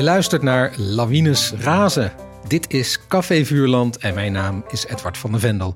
[0.00, 2.12] Je luistert naar Lawines Razen.
[2.48, 5.74] Dit is Café Vuurland en mijn naam is Edward van der Vendel.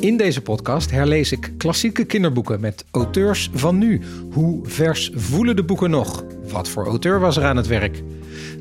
[0.00, 4.00] In deze podcast herlees ik klassieke kinderboeken met auteurs van nu.
[4.32, 6.24] Hoe vers voelen de boeken nog?
[6.48, 8.02] Wat voor auteur was er aan het werk?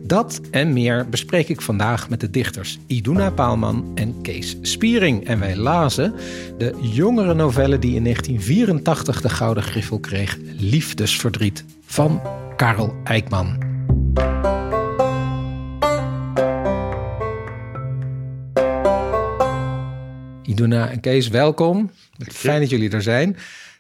[0.04, 5.28] Dat en meer bespreek ik vandaag met de dichters Iduna Paalman en Kees Spiering.
[5.28, 6.14] En wij lazen
[6.58, 12.22] de jongere novelle die in 1984 de Gouden Griffel kreeg, Liefdesverdriet, van
[12.56, 13.58] Karel Eijkman.
[20.44, 21.92] Iduna en Kees, welkom.
[22.18, 23.38] Fijn dat jullie er zijn.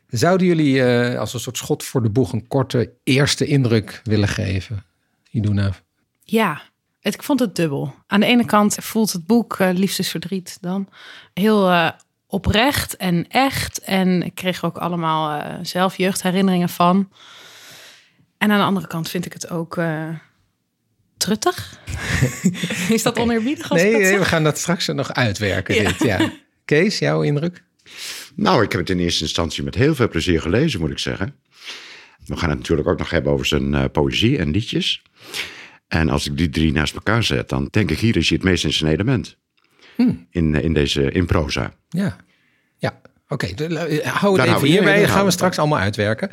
[0.09, 4.27] Zouden jullie uh, als een soort schot voor de boeg een korte eerste indruk willen
[4.27, 4.83] geven?
[5.31, 5.71] Iduna.
[6.29, 6.61] Ja,
[6.99, 7.95] het, ik vond het dubbel.
[8.07, 10.89] Aan de ene kant voelt het boek uh, Liefdesverdriet dan
[11.33, 11.89] heel uh,
[12.27, 13.79] oprecht en echt.
[13.79, 17.09] En ik kreeg ook allemaal uh, zelf jeugdherinneringen van.
[18.37, 19.79] En aan de andere kant vind ik het ook
[21.17, 21.79] truttig.
[22.89, 23.69] Is dat oneerbiedig?
[23.69, 25.75] Nee, nee we gaan dat straks nog uitwerken.
[25.75, 25.83] Ja.
[25.83, 26.31] Dit, ja.
[26.65, 27.63] Kees, jouw indruk?
[28.35, 31.35] Nou, ik heb het in eerste instantie met heel veel plezier gelezen, moet ik zeggen.
[32.25, 35.01] We gaan het natuurlijk ook nog hebben over zijn uh, poëzie en liedjes.
[35.87, 38.47] En als ik die drie naast elkaar zet, dan denk ik, hier is hij het
[38.47, 39.37] meest in zijn element.
[39.95, 40.27] Hmm.
[40.29, 41.73] In, in deze, in proza.
[41.89, 42.15] Ja,
[42.77, 42.99] ja.
[43.27, 43.49] oké.
[43.55, 44.01] Okay.
[44.03, 46.29] Hou het even hierbij, gaan we straks allemaal uitwerken.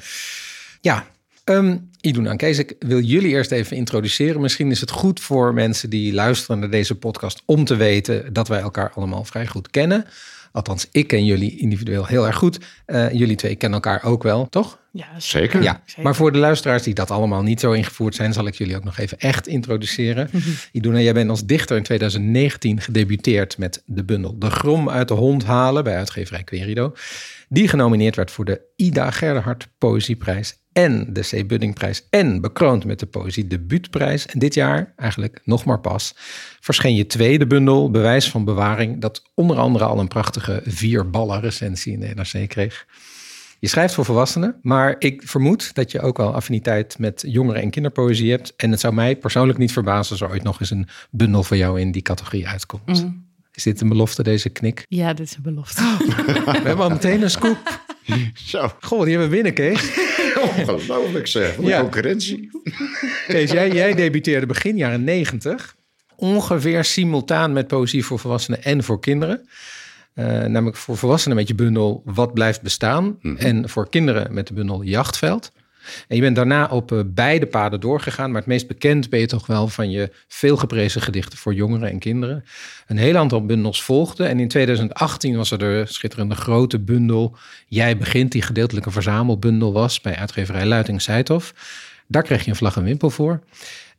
[0.81, 1.07] Ja,
[1.45, 4.41] um, en Kees, ik wil jullie eerst even introduceren.
[4.41, 8.49] Misschien is het goed voor mensen die luisteren naar deze podcast om te weten dat
[8.49, 10.07] wij elkaar allemaal vrij goed kennen.
[10.55, 12.59] Althans, ik ken jullie individueel heel erg goed.
[12.87, 14.79] Uh, jullie twee kennen elkaar ook wel, toch?
[14.93, 15.63] Ja, zeker.
[15.63, 15.83] Ja.
[16.03, 18.85] Maar voor de luisteraars die dat allemaal niet zo ingevoerd zijn, zal ik jullie ook
[18.85, 20.31] nog even echt introduceren.
[20.73, 25.15] Iduna, jij bent als dichter in 2019 gedebuteerd met de bundel De Grom uit de
[25.15, 26.93] Hond halen bij uitgeverij Querido.
[27.49, 31.49] Die genomineerd werd voor de Ida Gerhard Poëzieprijs en de C.
[31.49, 34.27] Buddingprijs en bekroond met de Poëzie Debuutprijs.
[34.27, 36.15] En dit jaar, eigenlijk nog maar pas,
[36.61, 41.41] verscheen je tweede bundel, Bewijs van Bewaring, dat onder andere al een prachtige vier ballen
[41.41, 42.87] recensie in de NRC kreeg.
[43.59, 47.71] Je schrijft voor volwassenen, maar ik vermoed dat je ook wel affiniteit met jongeren- en
[47.71, 48.53] kinderpoëzie hebt.
[48.57, 51.57] En het zou mij persoonlijk niet verbazen als er ooit nog eens een bundel voor
[51.57, 53.03] jou in die categorie uitkomt.
[53.03, 53.27] Mm.
[53.53, 54.85] Is dit een belofte, deze knik?
[54.89, 55.83] Ja, dit is een belofte.
[55.83, 55.99] Oh,
[56.45, 57.84] we hebben al meteen een scoop.
[58.35, 58.71] Zo.
[58.81, 59.93] Goh, die hebben we binnen, Kees.
[60.69, 61.81] Ongelooflijk zeg, ja.
[61.81, 62.51] concurrentie.
[63.27, 65.77] Kees, jij, jij debuteerde begin jaren negentig.
[66.17, 69.49] Ongeveer simultaan met poëzie voor volwassenen en voor kinderen.
[70.15, 73.05] Uh, namelijk voor volwassenen met je bundel Wat blijft bestaan.
[73.05, 73.37] Mm -hmm.
[73.37, 75.53] En voor kinderen met de bundel Jachtveld.
[76.09, 78.31] En je bent daarna op uh, beide paden doorgegaan.
[78.31, 81.99] Maar het meest bekend ben je toch wel van je veelgeprezen gedichten voor jongeren en
[81.99, 82.45] kinderen.
[82.87, 84.29] Een heel aantal bundels volgden.
[84.29, 87.37] En in 2018 was er de schitterende grote bundel.
[87.67, 91.55] Jij begint, die gedeeltelijke verzamelbundel was bij uitgeverij Luiting Seithof.
[92.07, 93.41] Daar kreeg je een vlag en wimpel voor.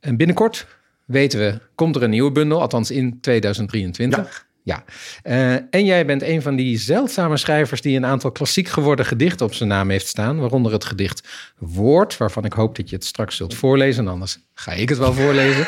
[0.00, 0.66] En binnenkort
[1.04, 4.18] weten we, komt er een nieuwe bundel, althans in 2023.
[4.18, 4.44] Ja.
[4.66, 4.84] Ja,
[5.24, 9.46] uh, en jij bent een van die zeldzame schrijvers die een aantal klassiek geworden gedichten
[9.46, 10.38] op zijn naam heeft staan.
[10.38, 11.28] Waaronder het gedicht
[11.58, 14.08] Woord, waarvan ik hoop dat je het straks zult voorlezen.
[14.08, 15.66] Anders ga ik het wel voorlezen.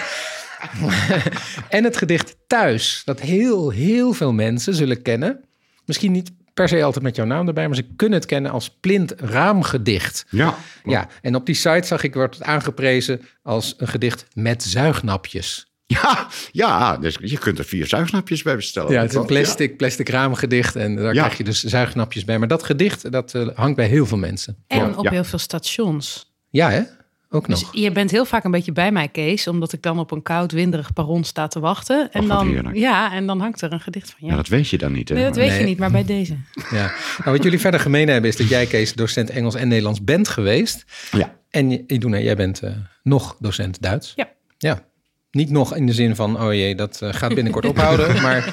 [1.69, 5.45] en het gedicht Thuis, dat heel, heel veel mensen zullen kennen.
[5.85, 8.71] Misschien niet per se altijd met jouw naam erbij, maar ze kunnen het kennen als
[8.81, 10.27] plint raamgedicht.
[10.31, 10.59] Ja.
[10.85, 15.68] Ja, en op die site zag ik wordt het aangeprezen als een gedicht met zuignapjes.
[15.97, 18.93] Ja, ja, dus je kunt er vier zuignapjes bij bestellen.
[18.93, 19.77] Ja, het is een plastic, ja.
[19.77, 21.23] plastic raamgedicht en daar ja.
[21.23, 22.39] krijg je dus zuignapjes bij.
[22.39, 24.57] Maar dat gedicht, dat uh, hangt bij heel veel mensen.
[24.67, 24.93] En ja.
[24.97, 26.33] op heel veel stations.
[26.51, 26.83] Ja, hè?
[27.31, 27.75] Ook dus nog.
[27.75, 30.53] Je bent heel vaak een beetje bij mij, Kees, omdat ik dan op een koud,
[30.53, 32.13] winderig perron sta te wachten.
[32.13, 34.31] En, dan, ja, en dan hangt er een gedicht van jou.
[34.31, 35.15] Ja, dat weet je dan niet, hè?
[35.15, 35.59] Nee, dat weet nee.
[35.59, 36.37] je niet, maar bij deze.
[36.71, 36.93] Ja.
[37.19, 40.29] Nou, wat jullie verder gemeen hebben, is dat jij, Kees, docent Engels en Nederlands bent
[40.29, 40.85] geweest.
[41.11, 41.37] Ja.
[41.51, 42.71] En Iduna, jij bent uh,
[43.03, 44.13] nog docent Duits.
[44.17, 44.29] Ja.
[44.59, 44.88] Ja,
[45.31, 48.23] niet nog in de zin van, oh jee, dat uh, gaat binnenkort ophouden.
[48.23, 48.53] Maar,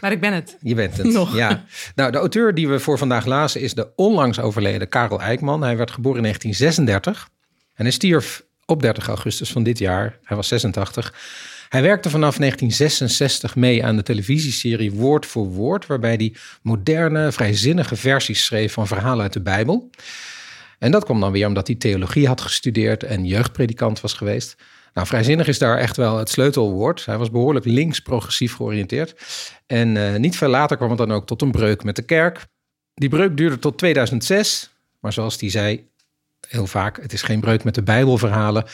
[0.00, 0.56] maar ik ben het.
[0.60, 1.06] Je bent het.
[1.06, 1.36] Nog.
[1.36, 1.64] Ja.
[1.94, 5.62] Nou, de auteur die we voor vandaag lazen is de onlangs overleden Karel Eijkman.
[5.62, 7.28] Hij werd geboren in 1936
[7.74, 10.18] en hij stierf op 30 augustus van dit jaar.
[10.22, 11.14] Hij was 86.
[11.68, 17.96] Hij werkte vanaf 1966 mee aan de televisieserie Woord voor Woord, waarbij hij moderne, vrijzinnige
[17.96, 19.90] versies schreef van verhalen uit de Bijbel.
[20.78, 24.56] En dat kwam dan weer omdat hij theologie had gestudeerd en jeugdpredikant was geweest.
[24.94, 27.04] Nou, vrijzinnig is daar echt wel het sleutelwoord.
[27.06, 29.14] Hij was behoorlijk links-progressief georiënteerd.
[29.66, 32.46] En uh, niet veel later kwam het dan ook tot een breuk met de kerk.
[32.94, 34.70] Die breuk duurde tot 2006.
[35.00, 35.88] Maar zoals hij zei,
[36.48, 38.64] heel vaak, het is geen breuk met de Bijbelverhalen.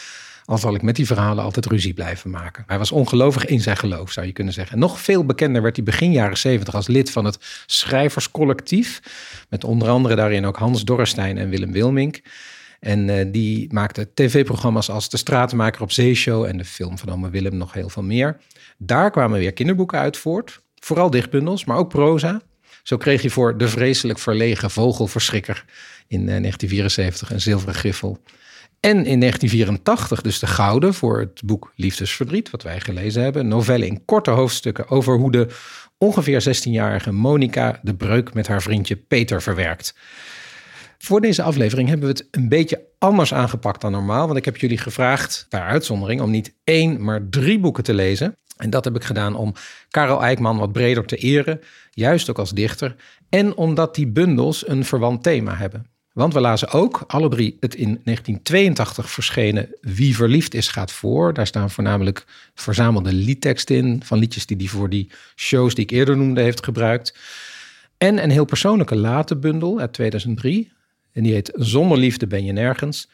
[0.44, 2.64] al zal ik met die verhalen altijd ruzie blijven maken.
[2.66, 4.74] Hij was ongelovig in zijn geloof, zou je kunnen zeggen.
[4.74, 9.00] En nog veel bekender werd hij begin jaren zeventig als lid van het schrijverscollectief.
[9.48, 12.20] Met onder andere daarin ook Hans Dorrestein en Willem Wilmink.
[12.80, 17.30] En uh, die maakte tv-programma's als De Stratenmaker op Zeeshow en de film van Ome
[17.30, 18.40] Willem nog heel veel meer.
[18.78, 20.62] Daar kwamen weer kinderboeken uit voort.
[20.74, 22.40] Vooral dichtbundels, maar ook proza.
[22.82, 25.64] Zo kreeg hij voor De Vreselijk Verlegen Vogelverschrikker
[26.06, 28.18] in 1974 eh, een zilveren griffel.
[28.80, 33.42] En in 1984 dus de gouden voor het boek Liefdesverdriet, wat wij gelezen hebben.
[33.42, 35.46] Een novelle in korte hoofdstukken over hoe de
[35.98, 39.94] ongeveer 16-jarige Monica de breuk met haar vriendje Peter verwerkt.
[41.02, 44.26] Voor deze aflevering hebben we het een beetje anders aangepakt dan normaal.
[44.26, 48.36] Want ik heb jullie gevraagd, per uitzondering, om niet één, maar drie boeken te lezen.
[48.56, 49.54] En dat heb ik gedaan om
[49.90, 51.60] Karel Eijkman wat breder te eren,
[51.90, 52.96] juist ook als dichter.
[53.28, 55.86] En omdat die bundels een verwant thema hebben.
[56.12, 61.34] Want we lazen ook alle drie het in 1982 verschenen Wie verliefd is gaat voor.
[61.34, 62.24] Daar staan voornamelijk
[62.54, 66.64] verzamelde liedteksten in van liedjes die hij voor die shows die ik eerder noemde heeft
[66.64, 67.18] gebruikt.
[67.98, 70.78] En een heel persoonlijke late bundel uit 2003.
[71.12, 73.08] En die heet Zonder liefde ben je nergens.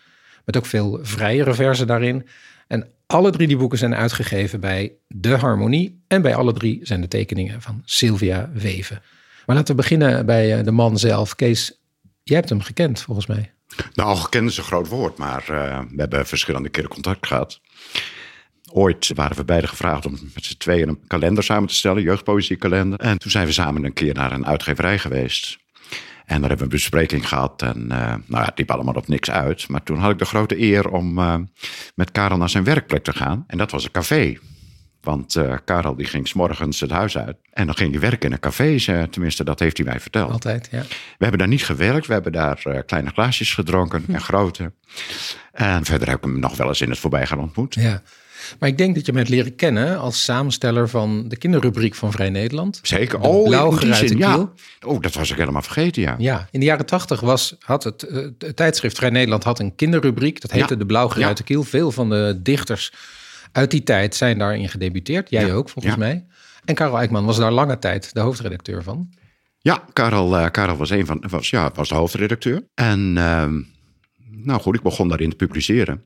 [0.44, 2.26] Met ook veel vrijere versen daarin.
[2.66, 6.02] En alle drie die boeken zijn uitgegeven bij De Harmonie.
[6.08, 9.02] En bij alle drie zijn de tekeningen van Sylvia Weven.
[9.46, 11.34] Maar laten we beginnen bij eh, de man zelf.
[11.34, 11.80] Kees,
[12.22, 13.52] jij hebt hem gekend volgens mij.
[13.94, 17.60] Nou, gekend is een groot woord, maar uh, we hebben verschillende keren contact gehad.
[18.72, 22.98] Ooit waren we beiden gevraagd om met z'n tweeën een kalender samen te stellen, jeugdpoëziekalender.
[22.98, 25.58] En toen zijn we samen een keer naar een uitgeverij geweest.
[26.26, 27.62] En daar hebben we een bespreking gehad.
[27.62, 29.68] En uh, nou ja, het liep allemaal op niks uit.
[29.68, 31.34] Maar toen had ik de grote eer om uh,
[31.94, 33.44] met Karel naar zijn werkplek te gaan.
[33.46, 34.38] En dat was een café.
[35.00, 37.36] Want uh, Karel die ging s'morgens het huis uit.
[37.50, 38.78] En dan ging hij werken in een café.
[39.10, 40.30] tenminste, dat heeft hij mij verteld.
[40.30, 40.80] Altijd, ja.
[40.90, 42.06] We hebben daar niet gewerkt.
[42.06, 44.14] We hebben daar kleine glaasjes gedronken hm.
[44.14, 44.72] en grote.
[45.52, 47.74] En verder heb ik hem nog wel eens in het voorbijgaan ontmoet.
[47.74, 48.02] Ja.
[48.58, 52.12] Maar ik denk dat je me hebt leren kennen als samensteller van de kinderrubriek van
[52.12, 52.80] Vrij Nederland.
[52.82, 53.20] Zeker.
[53.20, 53.50] De oh,
[54.18, 54.52] ja.
[54.86, 56.14] Oh, dat was ik helemaal vergeten, ja.
[56.18, 59.74] Ja, in de jaren tachtig was, had het, eh, het, tijdschrift Vrij Nederland had een
[59.74, 60.40] kinderrubriek.
[60.40, 61.62] Dat heette de blauw geruite kiel.
[61.62, 62.92] Veel van de dichters
[63.52, 65.30] uit die tijd zijn daarin gedebuteerd.
[65.30, 66.26] Jij ook, volgens mij.
[66.64, 69.08] En Karel Eijkman was daar lange tijd de hoofdredacteur van.
[69.58, 72.66] Ja, Karel, uh, Karel was, een van, was, ja, was de hoofdredacteur.
[72.74, 73.46] En uh,
[74.30, 76.04] nou goed, ik begon daarin te publiceren.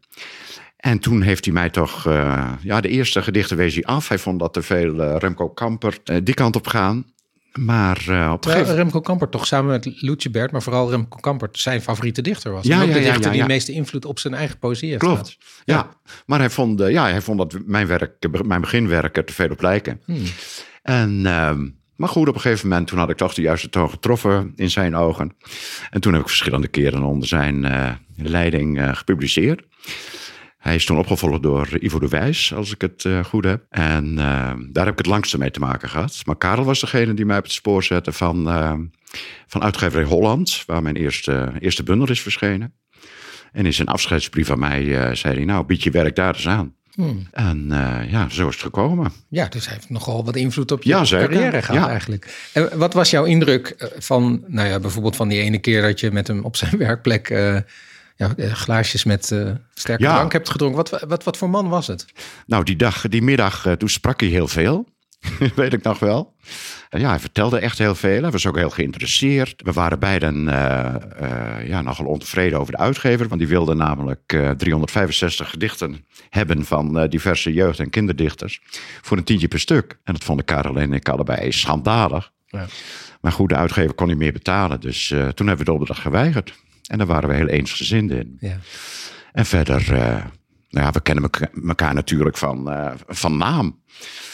[0.80, 4.08] En toen heeft hij mij toch, uh, ja, de eerste gedichten wees hij af.
[4.08, 7.04] Hij vond dat te veel uh, Remco Kamper uh, die kant op gaan.
[7.52, 7.96] Maar
[8.32, 8.74] op een gegeven...
[8.74, 12.66] Remco Kamper toch samen met Loetje Bert, maar vooral Remco Kamper zijn favoriete dichter was.
[12.66, 15.64] Ja, ja, de dichter die de meeste invloed op zijn eigen poëzie heeft Klopt, gehad.
[15.64, 15.88] ja.
[16.26, 19.60] Maar hij vond, ja, hij vond dat mijn, werk, mijn beginwerk er te veel op
[19.60, 20.00] lijken.
[20.04, 20.22] Hmm.
[20.82, 21.26] En...
[21.26, 24.52] Ehm, maar goed, op een gegeven moment, toen had ik toch de juiste toon getroffen
[24.56, 25.36] in zijn ogen.
[25.90, 27.66] En toen heb ik verschillende keren onder zijn
[28.16, 29.62] leiding gepubliceerd.
[30.60, 33.64] Hij is toen opgevolgd door Ivo de Wijs, als ik het uh, goed heb.
[33.70, 36.22] En uh, daar heb ik het langste mee te maken gehad.
[36.24, 38.74] Maar Karel was degene die mij op het spoor zette van, uh,
[39.46, 42.72] van uitgeverij Holland, waar mijn eerste, eerste bundel is verschenen.
[43.52, 46.74] En in zijn afscheidsbrief aan mij zei hij, nou, bied je werk daar eens aan.
[46.94, 47.26] Hmm.
[47.30, 47.66] En
[48.08, 49.12] ja, zo is het gekomen.
[49.28, 51.88] Ja, dus hij heeft nogal wat invloed op je ja, carrière gehad ja.
[51.88, 52.50] eigenlijk.
[52.52, 56.10] En wat was jouw indruk van, nou ja, bijvoorbeeld van die ene keer dat je
[56.10, 57.28] met hem op zijn werkplek
[58.20, 60.14] ja, eh, glaasjes met uh, sterke ja.
[60.14, 60.76] drank hebt gedronken.
[60.90, 62.06] Wat, wat, wat voor man was het?
[62.46, 64.88] Nou, die dag, die middag, uh, toen sprak hij heel veel.
[65.54, 66.34] Weet ik nog wel.
[66.90, 68.22] ja, hij vertelde echt heel veel.
[68.22, 69.62] Hij was ook heel geïnteresseerd.
[69.64, 70.44] We waren beiden
[71.64, 73.28] ja, nogal ontevreden over de uitgever.
[73.28, 78.60] Want die wilde namelijk 365 gedichten hebben van diverse jeugd- en kinderdichters.
[79.02, 79.98] Voor een tientje per stuk.
[80.04, 82.32] En dat vonden Karel en ik allebei schandalig.
[82.46, 82.66] Ja.
[83.20, 84.80] Maar goed, de uitgever kon niet meer betalen.
[84.80, 86.54] Dus toen hebben we de opdracht geweigerd.
[86.90, 88.36] En daar waren we heel eensgezind in.
[88.40, 88.56] Ja.
[89.32, 89.98] En verder, uh,
[90.68, 91.30] nou ja, we kennen
[91.68, 93.82] elkaar natuurlijk van, uh, van naam.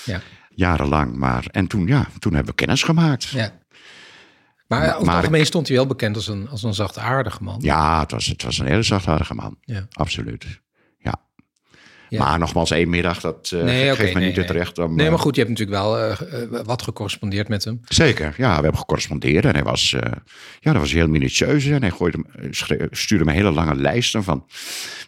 [0.05, 0.21] Ja.
[0.49, 1.17] Jarenlang.
[1.17, 3.25] Maar, en toen, ja, toen hebben we kennis gemaakt.
[3.25, 3.59] Ja.
[4.67, 7.59] Maar over het algemeen stond hij wel bekend als een, als een zachtaardige man.
[7.61, 9.57] Ja, het was, het was een hele zachtaardige man.
[9.61, 9.87] Ja.
[9.91, 10.61] Absoluut.
[12.11, 14.97] Maar nogmaals, één middag, dat uh, nee, geeft me niet het recht om...
[14.97, 16.17] Nee, maar goed, je hebt natuurlijk wel uh,
[16.65, 17.81] wat gecorrespondeerd met hem.
[17.89, 19.45] Zeker, ja, we hebben gecorrespondeerd.
[19.45, 20.01] En hij was, uh,
[20.61, 21.67] ja, dat was heel minutieus.
[21.67, 22.25] En hij gooide,
[22.91, 24.47] stuurde me hele lange lijsten van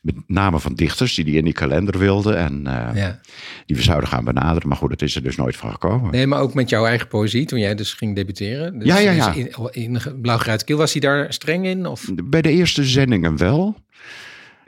[0.02, 2.34] met namen van dichters die hij in die kalender wilde.
[2.34, 2.60] En
[2.94, 3.20] ja.
[3.66, 4.68] die we zouden gaan benaderen.
[4.68, 6.10] Maar goed, dat is er dus nooit van gekomen.
[6.10, 8.78] Nee, maar ook met jouw eigen poëzie, toen jij dus ging debuteren.
[8.78, 9.30] Dus, ja, ja, ja.
[9.30, 11.86] Dus in, in Blauwgruid was hij daar streng in?
[11.86, 12.04] Of?
[12.24, 13.76] Bij de eerste zendingen wel.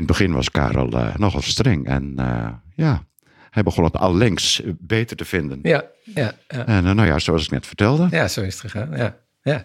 [0.00, 1.86] In het begin was Karel uh, nogal streng.
[1.86, 3.04] En uh, ja,
[3.50, 5.58] hij begon het allengs beter te vinden.
[5.62, 6.32] Ja, ja.
[6.48, 6.66] ja.
[6.66, 8.06] En uh, nou ja, zoals ik net vertelde.
[8.10, 8.96] Ja, zo is het gegaan.
[8.96, 9.62] Ja, ja.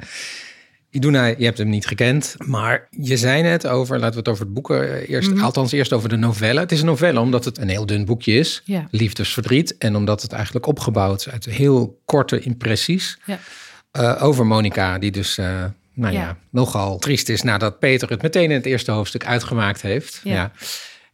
[0.90, 4.44] Iduna, je hebt hem niet gekend, maar je zei net over, laten we het over
[4.46, 6.60] het boeken eh, eerst, althans eerst over de novelle.
[6.60, 8.88] Het is een novelle omdat het een heel dun boekje is, Ja.
[8.92, 13.40] liefdesverdriet, en omdat het eigenlijk opgebouwd is uit heel korte impressies Ja.
[13.92, 15.64] eh, over Monica, die dus, eh,
[15.96, 16.20] nou ja.
[16.20, 16.38] Ja.
[16.50, 20.22] nogal triest is nadat Peter het meteen in het eerste hoofdstuk uitgemaakt heeft.
[20.24, 20.34] Ja.
[20.34, 20.52] Ja.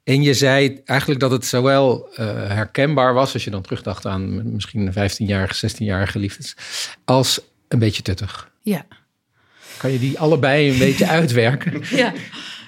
[0.04, 4.54] En je zei eigenlijk dat het zowel eh, herkenbaar was, als je dan terugdacht aan
[4.54, 6.56] misschien een 15-jarige, 16-jarige liefdes,
[7.06, 8.52] als een beetje tuttig.
[8.62, 8.86] Ja.
[9.78, 11.98] Kan je die allebei een beetje uitwerken?
[11.98, 12.14] Ja.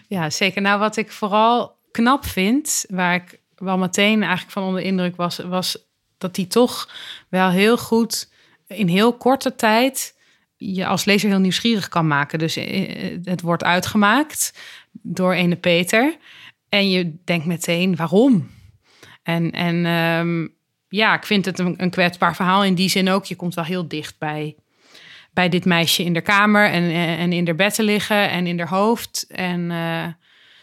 [0.07, 0.61] ja, zeker.
[0.61, 5.15] Nou, wat ik vooral knap vind, waar ik wel meteen eigenlijk van onder de indruk
[5.15, 5.77] was, was
[6.17, 6.89] dat hij toch
[7.29, 8.29] wel heel goed
[8.67, 10.15] in heel korte tijd
[10.71, 12.39] je als lezer heel nieuwsgierig kan maken.
[12.39, 14.53] Dus eh, het wordt uitgemaakt
[14.91, 16.17] door ene Peter.
[16.69, 18.49] En je denkt meteen, waarom?
[19.23, 20.47] En, en ehm,
[20.87, 23.25] ja, ik vind het een, een kwetsbaar verhaal in die zin ook.
[23.25, 24.55] Je komt wel heel dicht bij,
[25.33, 28.59] bij dit meisje in de kamer en, en in haar bed te liggen en in
[28.59, 29.25] haar hoofd.
[29.29, 30.07] En eh,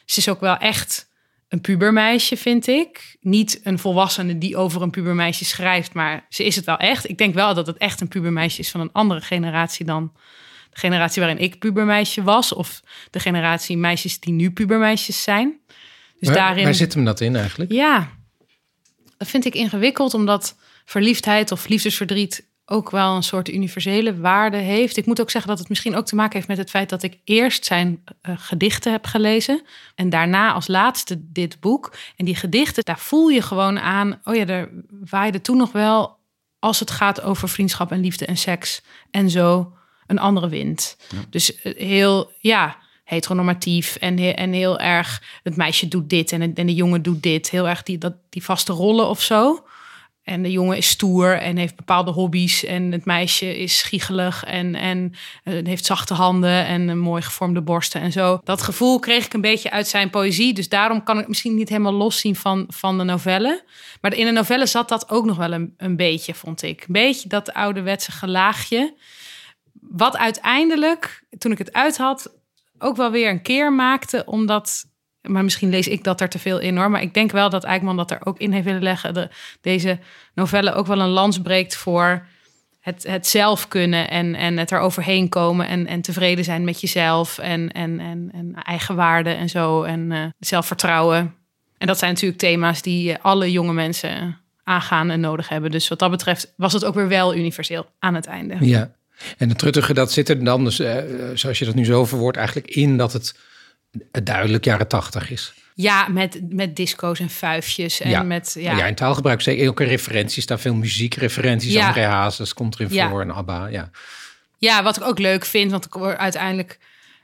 [0.05, 1.10] ze is ook wel echt
[1.51, 3.17] een pubermeisje, vind ik.
[3.21, 7.09] Niet een volwassene die over een pubermeisje schrijft, maar ze is het wel echt.
[7.09, 10.13] Ik denk wel dat het echt een pubermeisje is van een andere generatie dan
[10.71, 12.53] de generatie waarin ik pubermeisje was.
[12.53, 12.81] Of
[13.11, 15.59] de generatie meisjes die nu pubermeisjes zijn.
[16.19, 16.65] Dus waar, daarin...
[16.65, 17.73] waar zit hem dat in eigenlijk?
[17.73, 18.11] Ja,
[19.17, 24.97] dat vind ik ingewikkeld, omdat verliefdheid of liefdesverdriet ook wel een soort universele waarde heeft.
[24.97, 27.03] Ik moet ook zeggen dat het misschien ook te maken heeft met het feit dat
[27.03, 29.63] ik eerst zijn eh, gedichten heb gelezen
[29.95, 31.97] en daarna als laatste dit boek.
[32.17, 34.71] En die gedichten, daar voel je gewoon aan, oh ja, er
[35.11, 36.17] waaide toen nog wel,
[36.59, 39.73] als het gaat over vriendschap en liefde en seks en zo,
[40.07, 40.97] een andere wind.
[41.31, 46.75] Dus eh, heel, ja, heteronormatief en, en heel erg het meisje doet dit en de
[46.75, 47.51] jongen doet dit.
[47.51, 49.65] Heel erg die, dat, die vaste rollen of zo.
[50.23, 52.65] En de jongen is stoer en heeft bepaalde hobby's.
[52.65, 57.63] En het meisje is schiegelig en, en eh, heeft zachte handen en een mooi gevormde
[57.63, 58.41] borsten en zo.
[58.45, 60.53] Dat gevoel kreeg ik een beetje uit zijn poëzie.
[60.55, 63.65] Dus daarom kan ik misschien niet helemaal loszien van, van de novelle.
[64.01, 66.81] Maar in de novelle zat dat ook nog wel een, een beetje, vond ik.
[66.81, 68.95] Een beetje dat ouderwetse gelaagje.
[69.73, 72.33] Wat uiteindelijk, toen ik het uit had,
[72.79, 74.25] ook wel weer een keer maakte.
[74.27, 74.85] Omdat,
[75.23, 76.91] maar misschien lees ik dat er te veel in hoor.
[76.91, 79.15] Maar ik denk wel dat Eikman dat er ook in heeft willen leggen.
[79.15, 79.29] De,
[79.61, 79.99] deze
[80.35, 82.27] novelle ook wel een lans breekt voor
[82.81, 84.11] het, het zelf kunnen.
[84.11, 85.69] En, en het er overheen komen.
[85.69, 87.39] En, en tevreden zijn met jezelf.
[87.39, 89.83] En, en, en, en eigenwaarde en zo.
[89.83, 91.35] En eh, zelfvertrouwen.
[91.79, 95.71] En dat zijn natuurlijk thema's die eh, alle jonge mensen aangaan en nodig hebben.
[95.71, 98.57] Dus wat dat betreft was het ook weer wel universeel aan het einde.
[98.61, 98.91] Ja.
[99.39, 100.97] En het truttige, dat zit er dan dus, eh,
[101.35, 103.35] zoals je dat nu zo verwoordt, eigenlijk in dat het
[104.23, 105.53] duidelijk jaren tachtig is.
[105.75, 108.01] Ja, met, met disco's en fuifjes.
[108.01, 108.23] En ja.
[108.23, 108.77] met, ja.
[108.77, 108.87] ja.
[108.87, 111.73] in taalgebruik zeker ook referenties, daar veel muziekreferenties.
[111.73, 111.87] Ja.
[111.87, 113.09] André Hazes komt erin Ja.
[113.09, 113.91] voor en ABBA, ja.
[114.59, 116.79] ja, wat ik ook leuk vind, want ik word uiteindelijk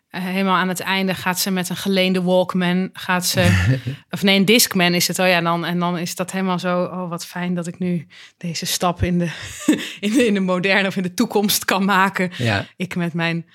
[0.09, 3.67] eh, helemaal aan het einde gaat ze met een geleende Walkman, gaat ze,
[4.11, 6.83] of nee, een Discman is het, oh ja, dan, en dan is dat helemaal zo,
[6.83, 8.07] oh wat fijn dat ik nu
[8.37, 9.31] deze stap in de,
[10.01, 12.31] in de, in de moderne of in de toekomst kan maken.
[12.37, 12.67] Ja.
[12.77, 13.47] Ik met mijn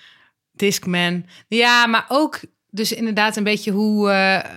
[0.51, 1.25] Discman.
[1.47, 2.39] Ja, maar ook
[2.73, 4.49] dus inderdaad een beetje hoe, eh,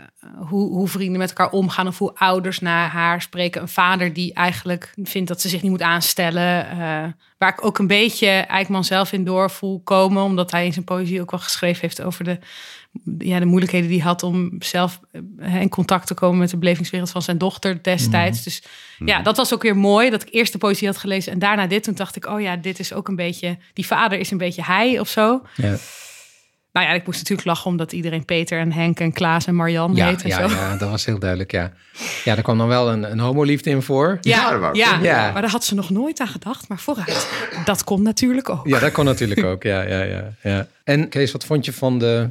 [0.49, 3.63] hoe, hoe vrienden met elkaar omgaan of hoe ouders naar haar spreken.
[3.63, 6.71] Een vader die eigenlijk vindt dat ze zich niet moet aanstellen.
[6.71, 7.05] eh,
[7.39, 10.85] waar ik ook een beetje Eikman zelf in door voel komen, omdat hij in zijn
[10.85, 12.39] poëzie ook wel geschreven heeft over de,
[13.19, 15.01] ja, de moeilijkheden die hij had om zelf
[15.39, 18.43] eh, in contact te komen met de belevingswereld van zijn dochter destijds.
[18.43, 18.63] Dus
[18.99, 21.67] ja, dat was ook weer mooi dat ik eerst de poëzie had gelezen en daarna
[21.67, 21.83] dit.
[21.83, 24.63] Toen dacht ik, oh ja, dit is ook een beetje, die vader is een beetje
[24.63, 25.43] hij of zo.
[25.57, 25.77] Ja,
[26.75, 29.95] Nou ja, ik moest natuurlijk lachen omdat iedereen Peter en Henk en Klaas en Marian
[29.95, 30.55] ja, heet en ja, zo.
[30.55, 31.73] ja, dat was heel duidelijk, ja.
[32.25, 34.19] Ja, er kwam dan wel een, een homoliefde in voor.
[34.21, 36.69] Ja, Ja, maar daar had ze nog nooit aan gedacht.
[36.69, 37.29] Maar vooruit,
[37.65, 38.67] dat komt natuurlijk ook.
[38.67, 40.69] Ja, dat kon natuurlijk ook, ja, ja, ja, ja.
[40.85, 42.31] En Kees, wat vond je van de...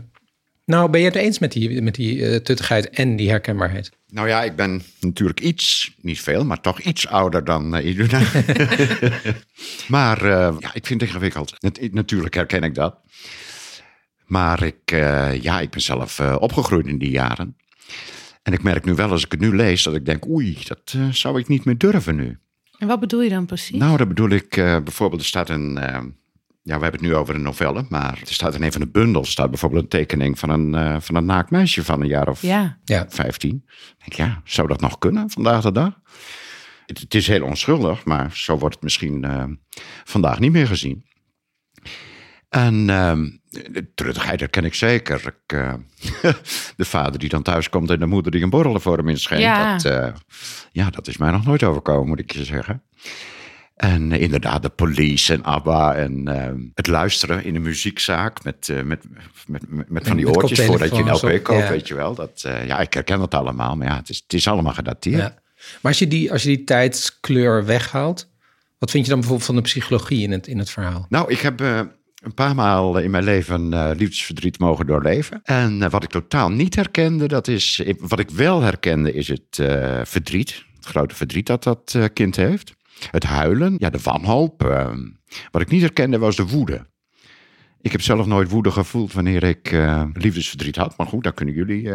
[0.65, 3.91] Nou, ben je het eens met die, met die eh, tuttigheid en die herkenbaarheid?
[4.07, 8.21] Nou ja, ik ben natuurlijk iets, niet veel, maar toch iets ouder dan uh, Iduna.
[9.87, 11.55] maar eh, ja, ik vind het ingewikkeld.
[11.59, 12.95] Nat- natuurlijk herken ik dat.
[14.25, 17.55] Maar ik, eh, ja, ik ben zelf eh, opgegroeid in die jaren.
[18.43, 20.93] En ik merk nu wel als ik het nu lees dat ik denk, oei, dat
[20.95, 22.37] eh, zou ik niet meer durven nu.
[22.77, 23.77] En wat bedoel je dan precies?
[23.77, 25.73] Nou, dat bedoel ik eh, bijvoorbeeld, er staat een.
[25.73, 28.87] ja, we hebben het nu over een novelle, maar er staat in een van de
[28.87, 32.27] bundels staat bijvoorbeeld een tekening van een, eh, van een naakt meisje van een jaar
[32.27, 33.63] of ja, Ja, 15.
[33.65, 35.99] Ik denk, ja, zou dat nog kunnen vandaag de dag?
[36.85, 39.43] Het, het is heel onschuldig, maar zo wordt het misschien eh,
[40.03, 41.05] vandaag niet meer gezien.
[42.53, 45.21] En ehm, de truttigheid herken ik zeker.
[45.25, 45.73] Ik, eh,
[46.77, 49.43] de vader die dan thuis komt en de moeder die een borrel voor hem inschenkt.
[49.43, 49.71] Ja.
[49.71, 50.13] Dat, eh,
[50.71, 52.83] ja, dat is mij nog nooit overkomen, moet ik je zeggen.
[53.75, 58.69] En eh, inderdaad, de police en ABBA en eh, het luisteren in de muziekzaak met,
[58.69, 59.03] eh, met,
[59.47, 61.69] met, met, met van die Met oortjes voordat je een LP op, koopt, ja.
[61.69, 62.15] weet je wel.
[62.15, 65.17] Dat, eh, ja, ik herken het allemaal, maar ja, het is, het is allemaal gedateerd.
[65.17, 65.41] Ja.
[65.81, 68.29] Maar als je, die, als je die tijdskleur weghaalt,
[68.77, 71.05] wat vind je dan bijvoorbeeld van de psychologie in het, in het verhaal?
[71.09, 71.81] Nou, ik heb eh,
[72.23, 75.39] een paar maal in mijn leven eh, liefdesverdriet mogen doorleven.
[75.43, 77.83] En eh, wat ik totaal niet herkende, dat is...
[77.97, 80.63] Wat ik wel herkende, is het eh, verdriet.
[80.75, 82.73] Het grote verdriet dat dat kind heeft.
[83.11, 84.63] Het huilen, ja, de wanhoop.
[84.63, 84.89] eh.
[85.51, 86.85] wat ik niet herkende, was de woede.
[87.81, 89.71] Ik heb zelf nooit woede gevoeld wanneer ik
[90.13, 90.97] liefdesverdriet had.
[90.97, 91.81] Maar goed, daar kunnen jullie,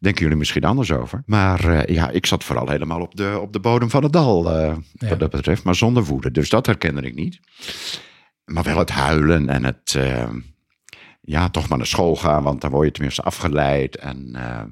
[0.00, 1.22] denken jullie misschien anders over.
[1.26, 4.76] Maar ja, ik zat vooral helemaal op de, op de bodem van het dal, Ja.
[5.08, 5.62] wat dat betreft.
[5.64, 6.30] Maar zonder woede.
[6.30, 7.40] Dus dat herkende ik niet.
[8.46, 10.30] Maar wel het huilen en het, eh,
[11.20, 12.42] ja, toch maar naar school gaan.
[12.42, 14.62] Want dan word je tenminste afgeleid en eh,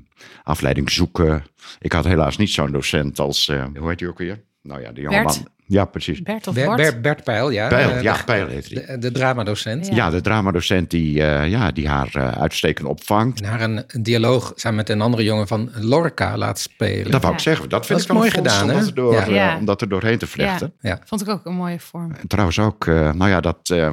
[0.42, 1.44] afleiding zoeken.
[1.78, 4.42] Ik had helaas niet zo'n docent als, eh, hoe heet je ook weer?
[4.64, 5.26] Nou ja, die jonge Bert.
[5.36, 5.52] man.
[5.66, 6.22] Ja, precies.
[6.22, 6.54] Bert of?
[6.54, 7.68] Bert, Bert Peil, ja.
[7.68, 8.86] Peil, Eh, ja, de- Peil heet hij.
[8.86, 9.86] De, de dramadocent.
[9.86, 9.94] Ja.
[9.94, 13.40] Ja, de dramadocent die, eh, ja, die haar eh, uitstekend opvangt.
[13.40, 17.10] En haar een, een dialoog samen met een andere jongen van Lorca laat spelen.
[17.10, 17.38] Dat wou Ja.
[17.38, 17.68] ik zeggen.
[17.68, 18.74] Dat vind Dat ik mooi gedaan, om hè?
[18.74, 19.24] dat, er door,
[19.58, 20.72] om dat er doorheen te vlechten.
[20.80, 20.98] ja.
[21.04, 22.12] Vond ik ook een mooie vorm.
[22.20, 23.90] En trouwens ook, eh, nou ja, dat, eh,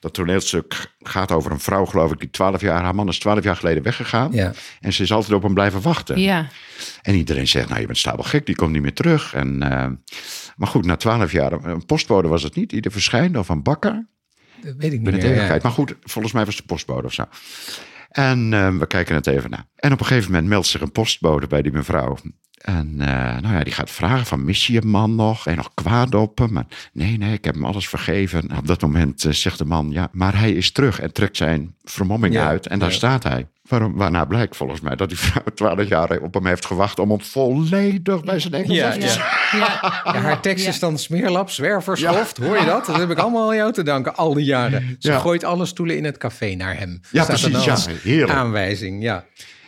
[0.00, 3.42] dat toneelstuk gaat over een vrouw, geloof ik, die 12 jaar, haar man is 12
[3.42, 4.32] jaar geleden weggegaan.
[4.32, 4.52] Ja.
[4.80, 6.20] En ze is altijd op hem blijven wachten.
[6.20, 6.48] Ja,
[7.02, 9.34] En iedereen zegt, nou je bent stapel gek, die komt niet meer terug.
[9.34, 9.90] En, eh,
[10.56, 13.62] maar goed, na 12 jaar, een postbode was het niet, die er verschijnde, of een
[13.62, 14.06] bakker.
[14.62, 15.34] Dat weet ik niet meer.
[15.34, 15.58] ja.
[15.62, 17.24] Maar goed, volgens mij was het de postbode of zo.
[18.08, 19.66] En eh, we kijken het even na.
[19.74, 22.16] En op een gegeven moment meldt zich een postbode bij die mevrouw.
[22.56, 25.44] En eh, nou ja, die gaat vragen van, mis je je man nog?
[25.44, 26.52] Ben je nog kwaad op hem?
[26.52, 28.48] Maar nee, nee, ik heb hem alles vergeven.
[28.50, 31.00] En op dat moment eh, zegt de man, ja, maar hij is terug.
[31.00, 32.66] En trekt zijn vermomming Ja, uit.
[32.66, 32.94] En daar ja.
[32.94, 33.46] staat hij.
[33.68, 36.98] Waarom, waarna blijkt volgens mij dat die vrouw 12 jaar op hem heeft gewacht...
[36.98, 39.06] om hem volledig bij zijn Engels Ja, af te ja.
[39.06, 39.58] zetten.
[39.58, 39.80] ja.
[40.12, 40.70] Ja, haar tekst Ja.
[40.70, 42.36] is dan smeerlap, zwerverschoft.
[42.36, 42.86] Hoor je dat?
[42.86, 44.96] Dat heb ik allemaal aan jou te danken, al die jaren.
[44.98, 45.18] Ze Ja.
[45.18, 47.00] gooit alle stoelen in het café naar hem.
[47.10, 48.32] Ja, Staat precies, dan ja, heerlijk.
[48.38, 49.24] Aanwijzing, ja.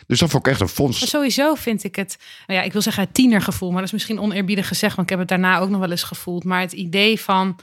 [0.09, 1.07] Dus dat vond ik echt een Maar vondst.
[1.07, 4.19] sowieso vind ik het, nou ja, ik wil zeggen het tienergevoel, maar dat is misschien
[4.19, 6.43] oneerbiedig gezegd, want ik heb het daarna ook nog wel eens gevoeld.
[6.43, 7.55] Maar het idee van,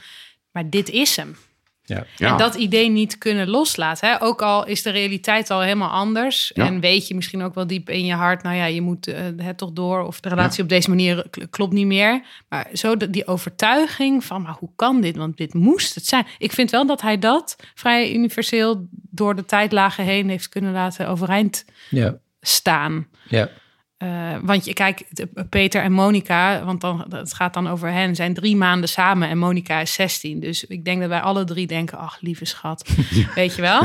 [0.51, 1.37] maar dit is hem.
[1.83, 2.05] ja.
[2.17, 2.31] Ja.
[2.31, 4.09] En dat idee niet kunnen loslaten.
[4.09, 4.21] Hè?
[4.21, 6.51] Ook al is de realiteit al helemaal anders.
[6.53, 6.65] Ja.
[6.65, 9.21] En weet je misschien ook wel diep in je hart, nou ja, je moet eh,
[9.37, 10.01] het toch door.
[10.05, 12.21] Of de relatie op deze manier klopt niet meer.
[12.49, 15.15] Maar zo de- die overtuiging van, maar hoe kan dit?
[15.15, 16.25] Want dit moest het zijn.
[16.37, 21.07] Ik vind wel dat hij dat vrij universeel door de tijdlagen heen heeft kunnen laten
[21.07, 23.07] overeind Ja, staan.
[23.29, 23.49] ja.
[23.97, 28.15] Eh, want je kijkt, de- Peter en Monica, want dan, het gaat dan over hen,
[28.15, 30.39] zijn drie maanden samen en Monica is 16.
[30.39, 32.89] Dus ik denk dat wij alle drie denken, ach lieve schat,
[33.35, 33.81] weet je wel?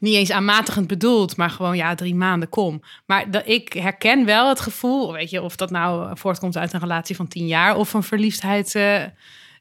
[0.00, 2.82] Niet eens aanmatigend bedoeld, maar gewoon ja, drie maanden, kom.
[3.06, 6.80] Maar dat, ik herken wel het gevoel, weet je, of dat nou voortkomt uit een
[6.80, 9.02] relatie van tien jaar of een verliefdheid eh,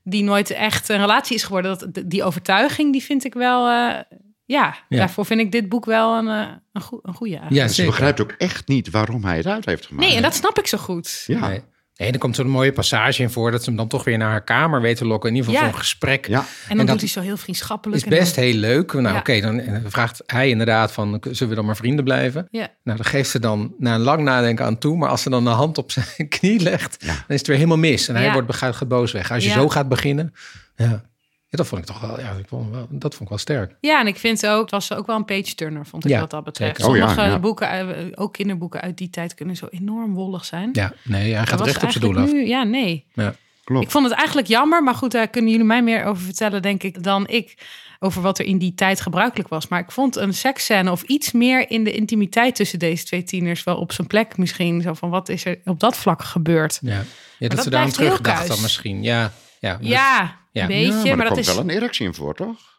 [0.04, 1.78] die nooit echt een relatie is geworden.
[1.78, 4.00] Dat, die overtuiging, die vind ik wel, eh,
[4.46, 4.98] ja, Ja.
[4.98, 7.40] daarvoor vind ik dit boek wel een, eh, een, goe- een goede.
[7.50, 10.08] ja En ze begrijpt ook echt niet waarom hij het uit heeft gemaakt.
[10.08, 11.24] Nee, en dat snap ik zo goed.
[11.28, 11.48] Ja.
[11.48, 11.62] Nee.
[11.98, 14.30] Nee, er komt zo'n mooie passage in voor dat ze hem dan toch weer naar
[14.30, 15.30] haar kamer weet te lokken.
[15.30, 15.72] In ieder geval Ja.
[15.72, 16.28] zo'n gesprek.
[16.28, 16.46] Ja.
[16.68, 17.98] En dan dat doet hij zo heel vriendschappelijk.
[18.00, 18.94] is en dan- best heel leuk.
[18.94, 19.20] Nou, Ja.
[19.20, 22.48] oké, dan eh, vraagt hij inderdaad van, zullen we dan maar vrienden blijven?
[22.52, 22.68] Ja.
[22.84, 24.98] Nou, dan geeft ze dan na een lang nadenken aan toe.
[24.98, 26.06] Maar als ze dan de hand op zijn
[26.40, 28.08] knie legt, dan is het weer helemaal mis.
[28.08, 28.34] En hij Ja.
[28.34, 29.32] wordt gaat, gaat boos weg.
[29.32, 29.56] Als je Ja.
[29.56, 30.34] zo gaat beginnen,
[30.76, 31.04] ja.
[31.50, 33.76] Ja, dat vond ik toch wel, ja, ik vond wel, dat vond ik wel sterk.
[33.82, 36.30] ja, en ik vind ook, het was ook wel een page-turner, vond ik Ja, wat
[36.30, 36.80] dat betreft.
[36.80, 37.40] Oh Sommige ja.
[37.40, 40.70] boeken, eh, ook kinderboeken uit die tijd, kunnen zo enorm wollig zijn.
[40.74, 42.32] Ja, nee, hij gaat recht op zijn doel af.
[42.32, 43.06] nu- Ja, nee.
[43.14, 43.36] Ja.
[43.64, 43.86] Klopt.
[43.86, 46.84] Ik vond het eigenlijk jammer, maar goed, daar kunnen jullie mij meer over vertellen, denk
[46.84, 47.58] ik, dan ik.
[48.00, 49.68] Over wat er in die tijd gebruikelijk was.
[49.68, 53.64] Maar ik vond een seksscène of iets meer in de intimiteit tussen deze twee tieners
[53.64, 54.82] wel op zijn plek misschien.
[54.82, 56.80] Zo van, wat is er op dat vlak gebeurd?
[56.82, 57.04] Ja, ja
[57.38, 59.04] dat, dat ze daar aan blijft heel terugdacht dan misschien.
[59.04, 60.62] Ja, ja, dus- Ja, ja.
[60.62, 61.48] een beetje, Ja, maar, maar, er dat komt is...
[61.54, 62.74] wel een erectie in voor, toch?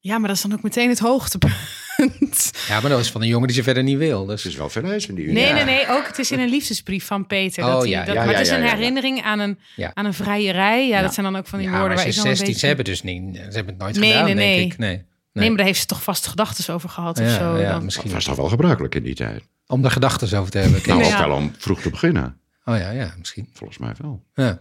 [0.00, 2.52] Ja, maar dat is dan ook meteen het hoogtepunt.
[2.68, 4.24] ja, maar dat is van een jongen die ze verder niet wil.
[4.26, 5.54] Dus Het is wel veel eisen die Nee, Ja.
[5.54, 5.88] nee, nee.
[5.88, 7.64] Ook het is in een liefdesbrief van Peter.
[7.64, 8.74] Oh, dat hij, ja, dat, ja, maar ja, het is ja, een ja, ja.
[8.76, 9.90] herinnering aan een, Ja.
[9.94, 10.88] aan een vrijerij.
[10.88, 11.02] Ja, Ja.
[11.02, 12.36] dat zijn dan ook van die ja, woorden maar waar ze ik is dan een
[12.36, 14.58] 16, ze hebben het dus niet, ze hebben het nooit Nee, gedaan, nee, nee.
[14.58, 14.78] denk ik.
[14.78, 17.56] Nee, Nee, maar daar heeft ze toch vast gedachten over gehad of Ja, zo.
[17.58, 17.84] ja, dan.
[17.84, 18.04] misschien.
[18.04, 19.42] Dat was toch wel gebruikelijk in die tijd?
[19.66, 20.80] Om de gedachten over te hebben.
[20.86, 22.40] Nou, Nee, ook wel om vroeg te beginnen.
[22.64, 23.48] Oh ja, ja, misschien.
[23.54, 24.22] Volgens mij wel.
[24.34, 24.58] Ja.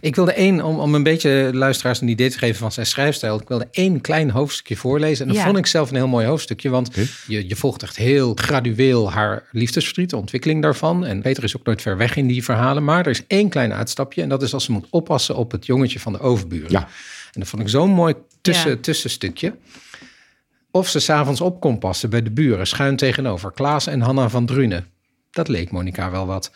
[0.00, 3.40] Ik wilde één, om, om een beetje luisteraars een idee te geven van zijn schrijfstijl.
[3.40, 5.22] Ik wilde één klein hoofdstukje voorlezen.
[5.26, 5.44] En dat Ja.
[5.46, 6.68] vond ik zelf een heel mooi hoofdstukje.
[6.68, 6.94] Want
[7.26, 11.04] je, je volgt echt heel gradueel haar liefdesverdriet, de ontwikkeling daarvan.
[11.04, 12.84] En Peter is ook nooit ver weg in die verhalen.
[12.84, 14.22] Maar er is één klein uitstapje.
[14.22, 16.70] En dat is als ze moet oppassen op het jongetje van de overburen.
[16.70, 16.80] Ja.
[17.32, 18.76] En dat vond ik zo'n mooi tussen, Ja.
[18.80, 19.54] tussenstukje.
[20.70, 23.52] Of ze s'avonds op kon passen bij de buren, schuin tegenover.
[23.52, 24.86] Klaas en Hanna van Drunen.
[25.30, 26.50] Dat leek Monica wel wat.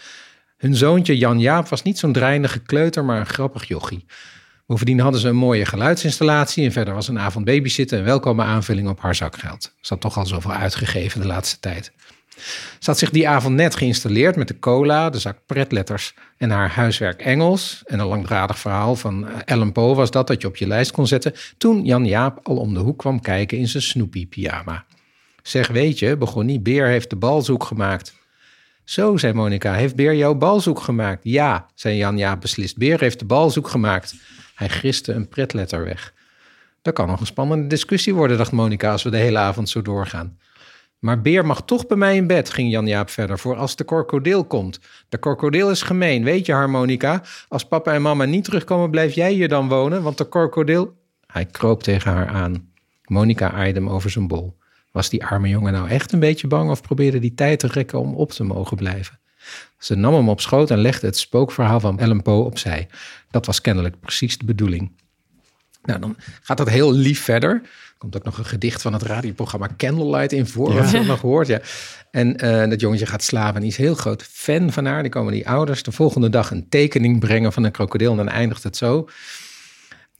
[0.60, 4.04] Hun zoontje Jan Jaap was niet zo'n dreinige kleuter, maar een grappig jochie.
[4.66, 8.88] Bovendien hadden ze een mooie geluidsinstallatie en verder was een avond babysitten een welkome aanvulling
[8.88, 9.74] op haar zakgeld.
[9.80, 11.92] Ze had toch al zoveel uitgegeven de laatste tijd.
[12.78, 16.70] Ze had zich die avond net geïnstalleerd met de cola, de zak pretletters en haar
[16.70, 17.82] huiswerk Engels.
[17.86, 20.90] En een langdradig verhaal van eh, Ellen Poe was dat dat je op je lijst
[20.90, 21.32] kon zetten.
[21.58, 24.84] Toen Jan Jaap al om de hoek kwam kijken in zijn Snoopy pyjama.
[25.42, 28.18] Zeg, weet je, begon niet, Beer heeft de balzoek gemaakt.
[28.90, 31.20] Zo, zei Monica, heeft Beer jouw balzoek gemaakt?
[31.22, 32.76] Ja, zei Jan Jaap beslist.
[32.76, 34.14] Beer heeft de balzoek gemaakt.
[34.54, 36.14] Hij griste een pretletter weg.
[36.82, 39.82] Dat kan nog een spannende discussie worden, dacht Monica, als we de hele avond zo
[39.82, 40.38] doorgaan.
[40.98, 44.44] Maar Beer mag toch bij mij in bed, ging Jan-Jaap verder, voor als de krokodil
[44.44, 44.80] komt.
[45.08, 47.22] De krokodil is gemeen, weet je harmonica?
[47.48, 50.98] Als papa en mama niet terugkomen, blijf jij hier dan wonen, want de krokodil...
[51.26, 52.72] Hij kroop tegen haar aan.
[53.04, 54.58] Monica aaide hem over zijn bol.
[54.90, 58.00] Was die arme jongen nou echt een beetje bang of probeerde die tijd te rekken
[58.00, 59.18] om op te mogen blijven?
[59.78, 62.88] Ze nam hem op schoot en legde het spookverhaal van Ellen Poe opzij.
[63.30, 64.92] Dat was kennelijk precies de bedoeling.
[65.82, 67.62] Nou, dan gaat dat heel lief verder
[68.00, 70.72] komt ook nog een gedicht van het radioprogramma Candlelight in voor.
[70.74, 70.90] Ja.
[70.90, 71.60] je nog gehoord, ja.
[72.10, 75.02] En uh, dat jongetje gaat slapen en die is heel groot fan van haar.
[75.02, 78.10] Die komen die ouders de volgende dag een tekening brengen van een krokodil.
[78.10, 79.08] En dan eindigt het zo.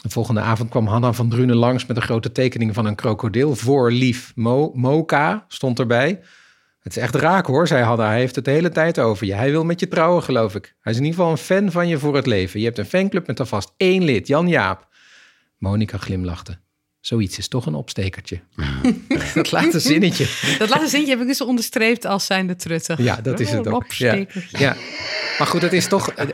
[0.03, 3.55] De volgende avond kwam Hanna van Drunen langs met een grote tekening van een krokodil.
[3.55, 6.21] Voor lief Mo, Moka stond erbij.
[6.81, 8.07] Het is echt raak hoor, zei Hanna.
[8.07, 9.35] Hij heeft het de hele tijd over je.
[9.35, 10.75] Hij wil met je trouwen, geloof ik.
[10.81, 12.61] Hij is in ieder geval een fan van je voor het leven.
[12.61, 14.89] Je hebt een fanclub met alvast één lid, Jan Jaap.
[15.59, 16.59] Monika glimlachte.
[17.01, 18.41] Zoiets is toch een opstekertje.
[19.35, 20.27] dat laatste zinnetje.
[20.59, 22.99] Dat laatste zinnetje heb ik dus onderstreept als zijnde truttig.
[22.99, 23.93] Ja, dat is het ook.
[23.93, 24.25] Ja.
[24.51, 24.77] ja.
[25.39, 26.11] Maar goed, dat is toch...
[26.11, 26.27] Eh,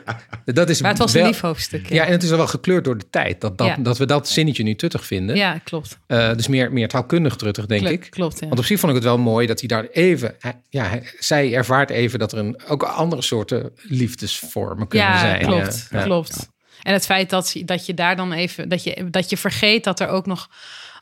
[0.45, 1.89] dat is maar het was een lief hoofdstuk.
[1.89, 2.05] Ja.
[2.05, 3.41] en het is wel gekleurd door de tijd.
[3.41, 5.37] Dat, dat, dat we dat zinnetje nu tuttig vinden.
[5.37, 5.99] Ja, klopt.
[6.09, 8.07] Uh, dus meer, meer taalkundig truttig, denk ik.
[8.11, 10.37] Klopt, Want op zich vond ik het wel mooi dat hij daar even...
[10.69, 15.41] Ja, zij ervaart even dat er een, ook andere soorten liefdesvormen kunnen zijn.
[15.41, 16.49] Klopt, ja, klopt.
[16.87, 20.01] En het feit dat, dat je daar dan even, dat je, dat je vergeet dat
[20.01, 20.51] er ook nog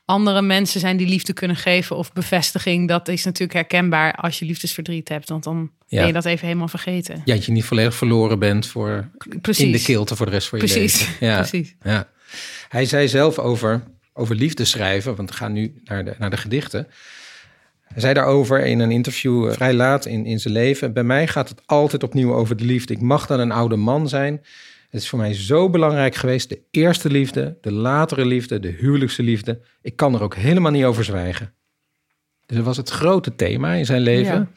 [0.04, 4.44] andere mensen zijn die liefde kunnen geven of bevestiging, dat is natuurlijk herkenbaar als je
[4.44, 7.22] liefdesverdriet hebt, want dan ben je dat even helemaal vergeten.
[7.24, 9.08] Ja, dat je niet volledig verloren bent voor
[9.40, 9.64] Precies.
[9.64, 11.00] in de kilte voor de rest van je Precies.
[11.00, 11.14] leven.
[11.28, 11.36] Ja.
[11.36, 11.74] Precies.
[11.82, 12.08] Ja.
[12.68, 16.36] Hij zei zelf over, over liefde schrijven, want we gaan nu naar de, naar de
[16.36, 16.86] gedichten.
[17.84, 20.92] Hij zei daarover in een interview eh, vrij laat in, in zijn leven.
[20.92, 22.94] Bij mij gaat het altijd opnieuw over de liefde.
[22.94, 24.40] Ik mag dan een oude man zijn
[24.94, 26.48] het is voor mij zo belangrijk geweest.
[26.48, 29.60] De eerste liefde, de latere liefde, de huwelijkse liefde.
[29.82, 31.54] Ik kan er ook helemaal niet over zwijgen.
[32.46, 34.50] Dus dat was het grote thema in zijn leven.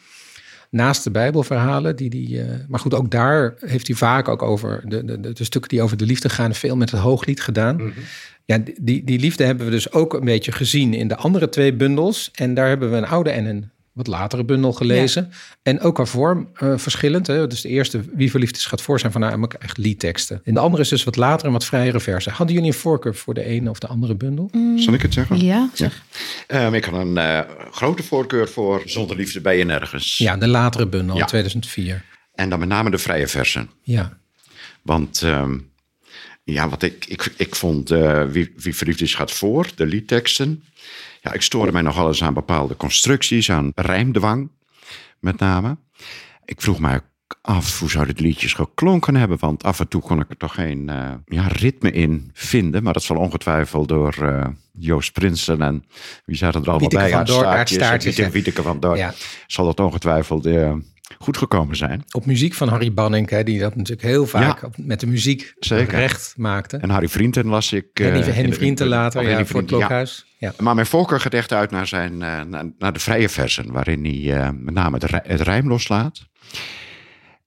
[0.70, 2.30] Naast de Bijbelverhalen, die die.
[2.30, 5.82] Uh, maar goed, ook daar heeft hij vaak ook over de, de, de, stukken die
[5.82, 7.76] over de liefde gaan, veel met het hooglied gedaan.
[7.76, 7.90] Mhm.
[8.46, 11.74] Ja, die, die liefde hebben we dus ook een beetje gezien in de andere twee
[11.74, 12.32] bundels.
[12.34, 15.32] En daar hebben we een oude en een wat latere bundel gelezen.
[15.64, 17.28] En ook qua vorm uh, verschillend.
[17.28, 17.48] Hè?
[17.48, 20.42] Dus de eerste, Wie verliefd is, gaat voor zijn van namelijk echt liedteksten.
[20.44, 22.32] En de andere is dus wat later en wat vrijere versen.
[22.32, 24.50] Hadden jullie een voorkeur voor de ene of de andere bundel?
[24.52, 24.80] Mm.
[24.80, 25.40] Zal ik het zeggen?
[25.40, 26.04] Ja, zeg.
[26.48, 27.40] Ehm, ik had een uh,
[27.72, 30.18] grote voorkeur voor Zonder Liefde bij je nergens.
[30.18, 32.04] Ja, de latere bundel, 2004.
[32.34, 33.70] En dan met name de vrije versen.
[33.82, 34.18] Ja.
[34.82, 35.22] Want...
[35.22, 35.58] Ehm,
[36.54, 40.64] ja, wat ik, ik, ik vond uh, wie, wie verliefd is gaat voor, de liedteksten.
[41.28, 44.52] Ja, ik stoorde mij nogal eens aan bepaalde constructies, aan rijmdwang
[45.20, 45.78] met name.
[46.46, 47.00] Ik vroeg mij
[47.42, 50.54] af hoe zou dit liedjes geklonken hebben, want af en toe kon ik er toch
[50.54, 52.84] geen uh, ja, ritme in vinden.
[52.84, 55.86] Maar dat zal ongetwijfeld door uh, Joost Prinsen en
[56.26, 57.16] wie zaten er allemaal bij?
[57.16, 57.28] Aan
[57.68, 58.18] staartjes.
[58.18, 58.98] En Wieteke van Dorp.
[58.98, 59.14] Ja.
[59.48, 60.74] Zal dat ongetwijfeld uh,
[61.20, 62.04] goed gekomen zijn.
[62.12, 65.98] Op muziek van Harry Banning, hè, die dat natuurlijk heel vaak met de muziek Zeker.
[65.98, 66.78] recht maakte.
[66.78, 67.86] En Harry Vrienden las ik.
[67.94, 70.26] Henny, uh, Henny Vrienden later, ja, voor het Klokhuis.
[70.38, 70.54] Ja.
[70.60, 74.04] Maar mijn voorkeur gaat echt uit naar, zijn, uh, naar, naar, de vrije versen, waarin
[74.04, 76.26] hij uh, met name het, het rijm loslaat.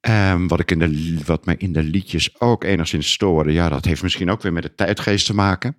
[0.09, 3.85] Um, wat, ik in de, wat mij in de liedjes ook enigszins stoorde, ja, dat
[3.85, 5.77] heeft misschien ook weer met de tijdgeest te maken.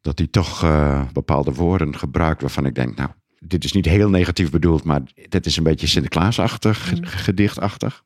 [0.00, 0.66] Dat hij toch
[1.12, 5.46] bepaalde woorden gebruikt waarvan ik denk, nou, dit is niet heel negatief bedoeld, maar dit
[5.46, 7.04] is een beetje Sinterklaasachtig, mm.
[7.04, 8.04] gedichtachtig.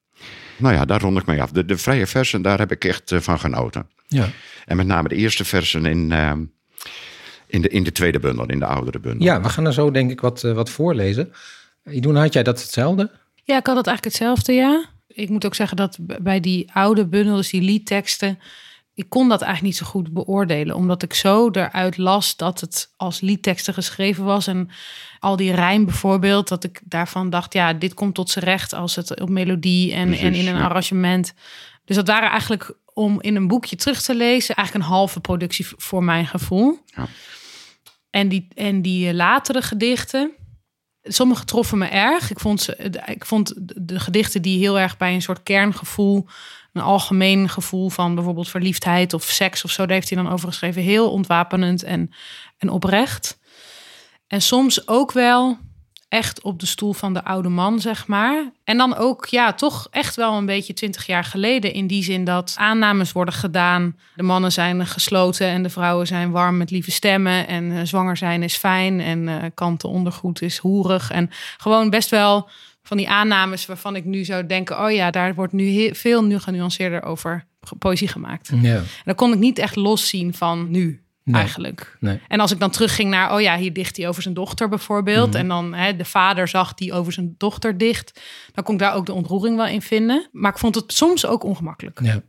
[0.57, 1.51] Nou ja, daar rond ik mee af.
[1.51, 3.87] De, de vrije versen, daar heb ik echt van genoten.
[4.09, 4.29] Ja.
[4.67, 6.33] En met name de eerste versen in, uh,
[7.47, 9.27] in, de, in de tweede bundel, in de oudere bundel.
[9.27, 11.33] Ja, we gaan er zo denk ik wat, uh, wat voorlezen.
[11.85, 13.11] Idoen, had jij dat hetzelfde?
[13.45, 14.85] Ja, ik had het eigenlijk hetzelfde, ja.
[15.07, 18.39] Ik moet ook zeggen dat bij die oude bundels, die liedteksten
[18.95, 22.93] ik kon dat eigenlijk niet zo goed beoordelen, omdat ik zo eruit las dat het
[22.97, 24.47] als liedteksten geschreven was.
[24.47, 24.71] En
[25.19, 28.97] al die rijm bijvoorbeeld, dat ik daarvan dacht, ja, dit komt tot zijn recht als
[28.97, 31.35] het op melodie en, en in een arrangement.
[31.85, 35.67] Dus dat waren eigenlijk om in een boekje terug te lezen, eigenlijk een halve productie
[35.77, 36.79] voor mijn gevoel.
[36.85, 37.07] Ja.
[38.11, 40.33] En, die, en die latere gedichten,
[41.03, 42.31] sommige troffen me erg.
[42.31, 42.77] Ik vond, ze,
[43.07, 43.55] ik vond
[43.87, 46.27] de gedichten die heel erg bij een soort kerngevoel
[46.73, 49.87] een algemeen gevoel van bijvoorbeeld verliefdheid of seks of zo.
[49.87, 50.83] Daar heeft hij dan over geschreven.
[50.83, 52.11] Heel ontwapenend en,
[52.59, 53.39] en oprecht.
[54.27, 55.59] En soms ook wel
[56.13, 58.51] echt op de stoel van de oude man, zeg maar.
[58.65, 61.73] En dan ook, ja, toch echt wel een beetje twintig jaar geleden.
[61.73, 63.97] In die zin dat aannames worden gedaan.
[64.15, 67.47] De mannen zijn gesloten en de vrouwen zijn warm met lieve stemmen.
[67.47, 71.11] En uh, zwanger zijn is fijn en uh, kanten ondergoed is hoerig.
[71.11, 72.49] En gewoon best wel
[72.83, 74.85] van die aannames waarvan ik nu zou denken...
[74.85, 77.47] oh ja, daar wordt nu heel, veel nu genuanceerder over
[77.79, 78.51] poëzie gemaakt.
[78.61, 78.77] Ja.
[78.77, 81.03] En dan kon ik niet echt loszien van nu.
[81.25, 81.41] Nee.
[81.41, 81.97] Eigenlijk.
[82.01, 82.21] Nee.
[82.29, 85.29] En als ik dan terugging naar, oh ja, hier dicht hij over zijn dochter bijvoorbeeld.
[85.29, 85.37] Mhm.
[85.37, 88.21] En dan hè, de vader zag die over zijn dochter dicht.
[88.53, 90.29] Dan kon ik daar ook de ontroering wel in vinden.
[90.33, 92.01] Maar ik vond het soms ook ongemakkelijk.
[92.03, 92.23] Ja.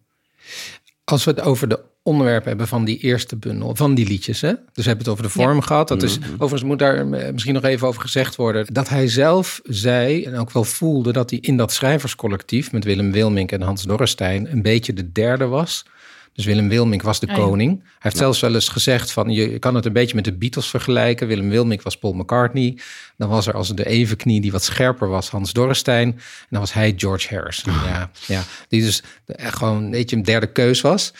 [1.04, 4.42] Als we het over de onderwerpen hebben van die eerste bundel, van die liedjes.
[4.42, 4.50] Hè?
[4.50, 5.88] Dus we hebben het over de vorm gehad.
[5.88, 8.66] Dat is, overigens moet daar eh, misschien nog even over gezegd worden.
[8.74, 13.12] Dat hij zelf zei en ook wel voelde dat hij in dat schrijverscollectief met Willem
[13.12, 15.86] Wilmink en Hans Dorrestein een beetje de derde was.
[16.34, 17.44] Dus Willem Wilmink was de Ah, ja.
[17.44, 17.80] koning.
[17.80, 20.68] Hij heeft zelfs wel eens gezegd van je kan het een beetje met de Beatles
[20.68, 21.28] vergelijken.
[21.28, 22.78] Willem Wilmink was Paul McCartney.
[23.18, 26.08] Dan was er als de evenknie die wat scherper was Hans Dorrestein.
[26.12, 27.74] En dan was hij George Harrison.
[27.74, 28.42] Ja, ja.
[28.68, 31.14] Die dus echt gewoon een beetje een derde keus was.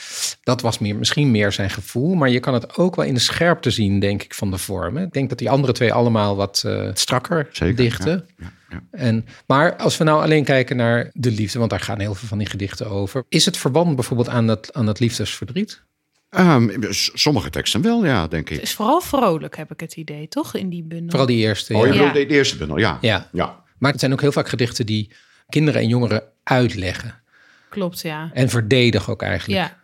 [0.44, 2.14] Dat was meer, misschien meer zijn gevoel.
[2.14, 4.96] Maar je kan het ook wel in de scherpte zien, denk ik, van de vorm.
[4.98, 5.04] hè.
[5.04, 8.26] Ik denk dat die andere twee allemaal wat eh, strakker Zeker, dichten.
[8.38, 8.52] ja, ja.
[8.92, 12.28] En, maar als we nou alleen kijken naar de liefde, want daar gaan heel veel
[12.28, 13.24] van die gedichten over.
[13.30, 15.84] Is het verband bijvoorbeeld aan dat, aan dat liefdesverdriet?
[16.30, 18.56] Ehm, sommige teksten wel, ja, denk ik.
[18.56, 20.56] Het is vooral vrolijk, heb ik het idee, toch?
[20.56, 21.10] In die bundel.
[21.10, 21.74] Vooral die eerste.
[21.74, 21.94] Oh, je ja.
[21.94, 22.98] bedoelt de, de eerste bundel, ja.
[23.02, 23.30] Ja.
[23.32, 23.64] ja.
[23.78, 25.12] Maar het zijn ook heel vaak gedichten die
[25.50, 27.22] kinderen en jongeren uitleggen.
[27.70, 28.30] Klopt, ja.
[28.34, 29.60] En verdedigen ook eigenlijk.
[29.60, 29.83] Ja.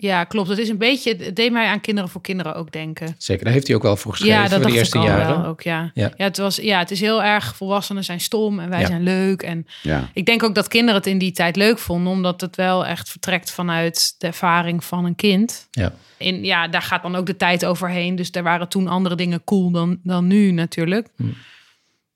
[0.00, 0.48] Ja, klopt.
[0.48, 3.14] Het is een beetje, het deed mij aan kinderen voor kinderen ook denken.
[3.18, 5.08] Zeker, daar heeft hij ook wel voor geschreven Ja, dat voor de eerste ik al
[5.10, 5.40] jaren.
[5.40, 5.90] wel ook, ja.
[5.94, 6.12] Ja.
[6.16, 6.24] Ja.
[6.24, 8.86] het was, ja, het is heel erg, volwassenen zijn stom en wij Ja.
[8.86, 9.42] zijn leuk.
[9.42, 10.08] En ja.
[10.12, 13.10] ik denk ook dat kinderen het in die tijd leuk vonden, omdat het wel echt
[13.10, 15.68] vertrekt vanuit de ervaring van een kind.
[15.70, 15.92] Ja.
[16.16, 18.16] In, ja, daar gaat dan ook de tijd overheen.
[18.16, 21.08] Dus er waren toen andere dingen cool dan, dan nu natuurlijk.
[21.16, 21.24] Hm.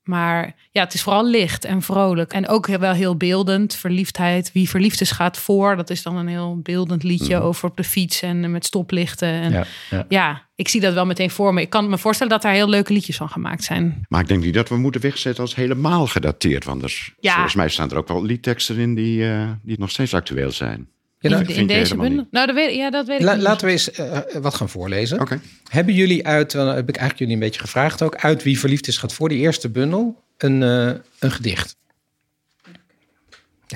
[0.03, 2.33] Maar ja, het is vooral licht en vrolijk.
[2.33, 3.75] En ook wel heel beeldend.
[3.75, 4.51] Verliefdheid.
[4.53, 5.75] Wie verliefd is gaat voor.
[5.75, 9.27] Dat is dan een heel beeldend liedje over op de fiets en met stoplichten.
[9.27, 9.65] En ja.
[9.89, 10.47] Ja, ja.
[10.55, 11.61] ik zie dat wel meteen voor me.
[11.61, 14.05] Ik kan me voorstellen dat daar heel leuke liedjes van gemaakt zijn.
[14.09, 16.63] Maar ik denk niet dat we moeten wegzetten als helemaal gedateerd.
[16.65, 17.33] Want er, Ja.
[17.33, 20.87] volgens mij staan er ook wel liedteksten in die, eh, die nog steeds actueel zijn.
[21.31, 22.27] Ja, in, deze bundel.
[22.31, 23.41] Nou, dat weet, ja, dat weet ik la- niet.
[23.41, 25.19] laten we eens eh, wat gaan voorlezen.
[25.19, 25.39] Oké.
[25.69, 28.87] Hebben jullie uit, wel, heb ik eigenlijk jullie een beetje gevraagd ook, uit Wie Verliefd
[28.87, 31.75] is gaat voor die eerste bundel een, eh, een gedicht?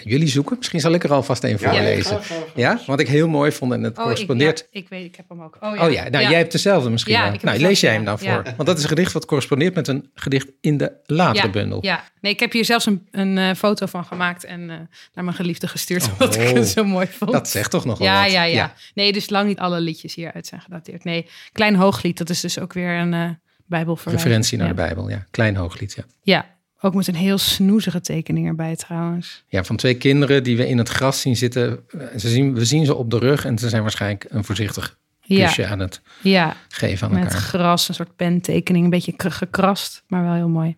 [0.04, 0.58] Ja, jullie zoeken.
[0.58, 2.20] Misschien zal ik er alvast een voorlezen.
[2.56, 4.68] Ja, wat ik heel mooi vond en het Oh, ik, correspondeert.
[4.72, 5.58] ja, ik weet, ik heb hem ook.
[5.62, 7.14] Oh ja, nou jij hebt dezelfde misschien.
[7.14, 7.34] Ja, wel.
[7.34, 8.34] ik nou, lees jij hem dan ja.
[8.34, 8.44] voor.
[8.44, 11.80] Want dat is een gedicht wat correspondeert met een gedicht in de latere ja, bundel.
[11.82, 14.76] Ja, nee, ik heb hier zelfs een, een eh, foto van gemaakt en eh,
[15.14, 16.04] naar mijn geliefde gestuurd.
[16.04, 16.12] Oh.
[16.12, 17.32] Omdat ik het zo mooi vond.
[17.32, 18.32] Dat zegt toch nog wel ja, wat.
[18.32, 21.04] ja, ja, Nee, dus lang niet alle liedjes hieruit zijn gedateerd.
[21.04, 23.30] Nee, Klein Hooglied, dat is dus ook weer een eh
[23.68, 24.24] bijbelverwijzing.
[24.24, 24.74] Referentie naar ja.
[24.74, 25.26] de Bijbel, ja.
[25.32, 26.04] Klein hooglied, ja.
[26.24, 26.46] Ja,
[26.82, 29.44] ook met een heel snoezige tekening erbij trouwens.
[29.48, 31.84] Ja, van twee kinderen die we in het gras zien zitten.
[31.90, 34.98] Eh, Ze zien, we zien ze op de rug en ze zijn waarschijnlijk een voorzichtig
[35.22, 37.40] Ja, kusje aan het ja geven aan met elkaar.
[37.40, 40.78] gras, een soort pentekening, een beetje gekrast, maar wel heel mooi.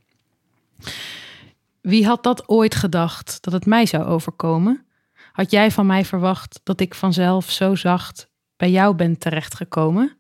[1.82, 4.86] Wie had dat ooit gedacht, dat het mij zou overkomen?
[5.32, 10.18] Had jij van mij verwacht dat ik vanzelf zo zacht bij jou ben terechtgekomen?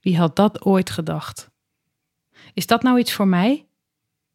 [0.00, 1.50] Wie had dat ooit gedacht?
[2.54, 3.66] Is dat nou iets voor mij?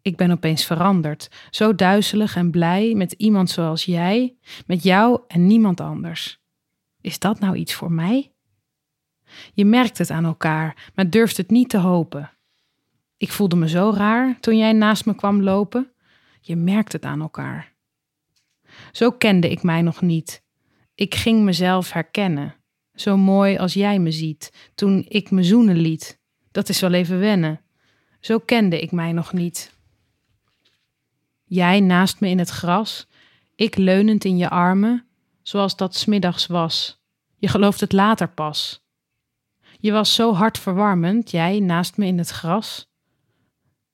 [0.05, 5.47] Ik ben opeens veranderd, zo duizelig en blij met iemand zoals jij, met jou en
[5.47, 6.39] niemand anders.
[7.01, 8.31] Is dat nou iets voor mij?
[9.53, 12.31] Je merkt het aan elkaar, maar durft het niet te hopen.
[13.17, 15.91] Ik voelde me zo raar toen jij naast me kwam lopen.
[16.41, 17.73] Je merkt het aan elkaar.
[18.91, 20.43] Zo kende ik mij nog niet.
[20.95, 22.55] Ik ging mezelf herkennen.
[22.93, 26.19] Zo mooi als jij me ziet, toen ik me zoenen liet.
[26.51, 27.61] Dat is wel even wennen.
[28.19, 29.73] Zo kende ik mij nog niet.
[31.55, 33.07] Jij naast me in het gras,
[33.55, 35.05] ik leunend in je armen,
[35.41, 37.01] zoals dat smiddags was.
[37.37, 38.83] Je gelooft het later pas.
[39.79, 42.87] Je was zo hartverwarmend, jij naast me in het gras.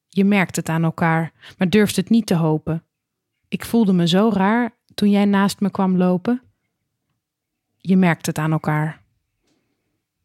[0.07, 2.83] Je merkt het aan elkaar, maar durft het niet te hopen.
[3.47, 6.41] Ik voelde me zo raar toen jij naast me kwam lopen.
[7.77, 9.01] Je merkt het aan elkaar.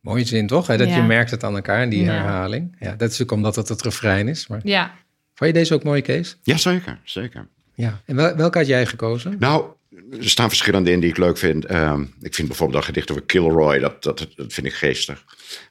[0.00, 0.66] Mooie zin toch?
[0.66, 0.76] Hè?
[0.76, 0.96] Dat Ja.
[0.96, 2.12] je merkt het aan elkaar, die Ja.
[2.12, 2.76] herhaling.
[2.78, 4.46] Ja, dat is ook omdat het het refrein is.
[4.46, 4.60] Maar...
[4.64, 4.94] Ja.
[5.36, 6.36] Vond je deze ook mooi, Kees?
[6.42, 7.48] Ja, zeker, zeker.
[7.74, 8.00] Ja.
[8.04, 9.36] En wel, welke had jij gekozen?
[9.38, 9.64] Nou,
[10.10, 11.64] er staan verschillende in die ik leuk vind.
[11.64, 15.24] Ehm, ik vind bijvoorbeeld dat gedicht over Kilroy, dat, dat, dat vind ik geestig.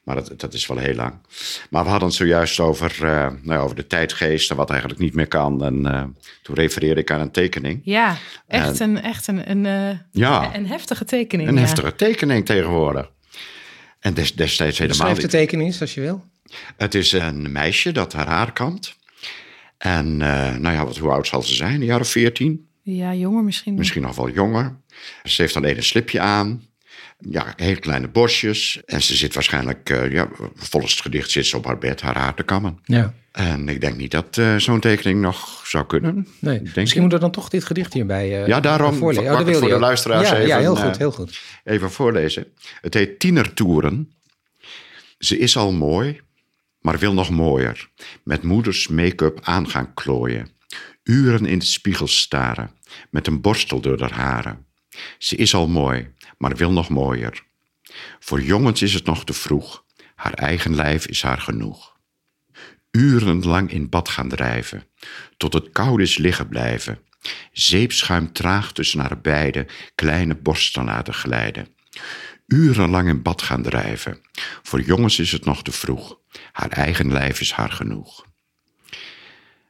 [0.04, 1.14] Maar dat, dat is wel heel lang.
[1.70, 5.14] Maar we hadden het zojuist over, uh, nou, over de tijdgeest en wat eigenlijk niet
[5.14, 5.64] meer kan.
[5.64, 6.02] En uh,
[6.42, 7.80] toen refereerde ik aan een tekening.
[7.84, 11.48] Ja, echt een, echt een, een, uh, ja, een heftige tekening.
[11.48, 11.60] Een ja.
[11.60, 13.10] heftige tekening tegenwoordig.
[14.00, 16.24] En des, destijds helemaal Schrijf de tekening eens als je wil.
[16.76, 18.96] Het is een meisje dat haar haar kamt.
[19.78, 21.74] En nou ja, wat, hoe oud zal ze zijn?
[21.74, 22.68] Een jaar of veertien?
[22.82, 23.74] Ja, jonger misschien.
[23.74, 24.76] Misschien nog wel jonger.
[25.24, 26.62] Ze heeft alleen een slipje aan.
[27.18, 28.82] Ja, heel kleine bosjes.
[28.84, 32.18] En ze zit waarschijnlijk, uh, ja, volgens het gedicht zit ze op haar bed haar
[32.18, 32.78] haar te kammen.
[32.84, 33.14] Ja.
[33.32, 36.28] En ik denk niet dat uh, zo'n tekening nog zou kunnen.
[36.40, 39.32] Nee, misschien moeten we dan toch dit gedicht hierbij uh, Ja, daarom voorlezen.
[39.32, 41.40] Oh, voor de luisteraars ja, even, ja, heel goed, heel goed.
[41.64, 42.46] even voorlezen.
[42.80, 44.12] Het heet Tienertoeren.
[45.18, 46.20] Ze is al mooi,
[46.86, 47.90] maar wil nog mooier.
[48.24, 50.48] Met moeders make-up aan gaan klooien.
[51.02, 52.70] Uren in de spiegel staren,
[53.10, 54.66] met een borstel door haar haren.
[55.18, 57.44] Ze is al mooi, maar wil nog mooier.
[58.20, 61.96] Voor jongens is het nog te vroeg, haar eigen lijf is haar genoeg.
[62.90, 64.84] Urenlang in bad gaan drijven,
[65.36, 66.98] tot het koud is liggen blijven.
[67.52, 71.68] Zeepschuim traag tussen haar beide kleine borsten laten glijden.
[72.46, 74.20] Urenlang in bad gaan drijven,
[74.62, 76.18] voor jongens is het nog te vroeg,
[76.52, 78.26] haar eigen lijf is haar genoeg.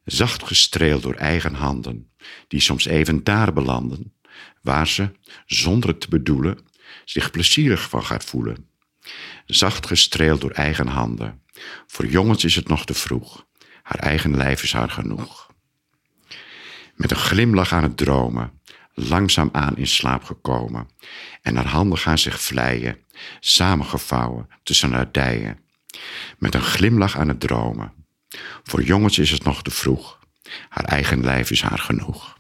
[0.05, 2.11] Zacht gestreeld door eigen handen,
[2.49, 4.15] die soms even daar belanden,
[4.63, 5.11] waar ze,
[5.47, 6.59] zonder het te bedoelen,
[7.05, 8.69] zich plezierig van gaat voelen.
[9.47, 11.43] Zacht gestreeld door eigen handen,
[11.87, 13.47] voor jongens is het nog te vroeg,
[13.83, 15.51] haar eigen lijf is haar genoeg.
[16.95, 18.61] Met een glimlach aan het dromen,
[18.97, 20.89] langzaam aan in slaap gekomen,
[21.43, 22.99] en haar handen gaan zich vleien,
[23.41, 25.59] samengevouwen tussen haar dijen.
[26.39, 27.93] Met een glimlach aan het dromen,
[28.63, 30.19] voor jongens is het nog te vroeg.
[30.69, 32.39] Haar eigen lijf is haar genoeg.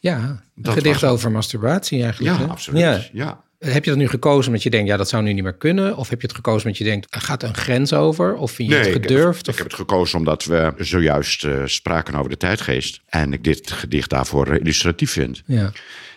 [0.00, 2.36] Ja, een gedicht over masturbatie eigenlijk.
[2.36, 2.50] Ja, hè?
[2.50, 2.80] absoluut.
[2.80, 3.08] Ja.
[3.12, 3.44] Ja.
[3.58, 5.96] Heb je dat nu gekozen omdat je denkt, ja, dat zou nu niet meer kunnen?
[5.96, 8.34] Of heb je het gekozen omdat je denkt, er gaat een grens over?
[8.34, 9.48] Of vind je het ik heb- gedurfd?
[9.48, 13.00] Ik, heb het gekozen omdat we zojuist eh, spraken over de tijdgeest.
[13.06, 15.42] En ik dit gedicht daarvoor illustratief vind.
[15.46, 15.72] Ja.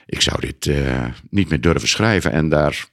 [0.06, 2.32] Ik zou dit eh, niet meer durven schrijven.
[2.32, 2.86] En daar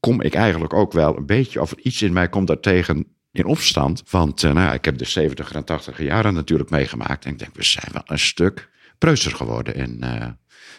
[0.00, 4.02] kom ik eigenlijk ook wel een beetje, of iets in mij komt daartegen in opstand.
[4.10, 7.24] Want eh, nou ja, ik heb de 70 en 80 jaren natuurlijk meegemaakt.
[7.24, 10.26] En ik denk, we zijn wel een stuk preutser geworden in eh,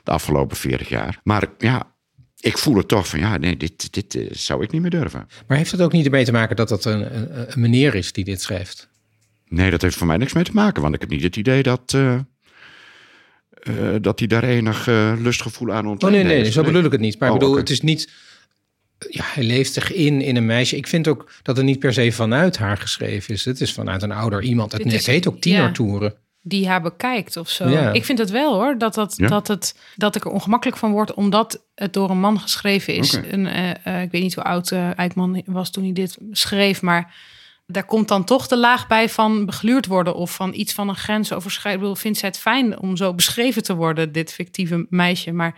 [0.03, 1.19] de afgelopen 40 jaar.
[1.23, 1.95] Maar ja,
[2.39, 5.27] ik voel het toch van, ja, nee, dit, dit eh, zou ik niet meer durven.
[5.47, 8.11] Maar heeft het ook niet ermee te maken dat dat een, een, een meneer is
[8.11, 8.89] die dit schrijft?
[9.47, 10.81] Nee, dat heeft voor mij niks mee te maken.
[10.81, 12.13] Want ik heb niet het idee dat, eh,
[13.49, 16.13] eh, dat hij daar enig eh, lustgevoel aan Oh ontleent.
[16.15, 17.19] nee, nee, nee, zo bedoel ik het niet.
[17.19, 17.63] Maar Oh, ik bedoel, oké.
[17.63, 18.09] het is niet...
[19.09, 20.75] Ja, hij leeft zich in in een meisje.
[20.75, 23.45] Ik vind ook dat het niet per se vanuit haar geschreven is.
[23.45, 24.71] Het is vanuit een ouder iemand.
[24.71, 26.13] Het, het is- heet ook tienertoeren.
[26.49, 27.69] Die haar bekijkt of zo.
[27.69, 27.91] Ja.
[27.91, 29.27] Ik vind het wel hoor, dat, dat, Ja?
[29.27, 33.13] dat, het, dat ik er ongemakkelijk van word, omdat het door een man geschreven is.
[33.13, 36.81] Een, eh, eh, ik weet niet hoe oud eh Eikman was toen hij dit schreef,
[36.81, 37.13] maar
[37.67, 40.95] daar komt dan toch de laag bij van begluurd worden of van iets van een
[40.95, 41.81] grens overschrijden.
[41.81, 45.55] Ik bedoel, vindt zij het fijn om zo beschreven te worden, dit fictieve meisje, maar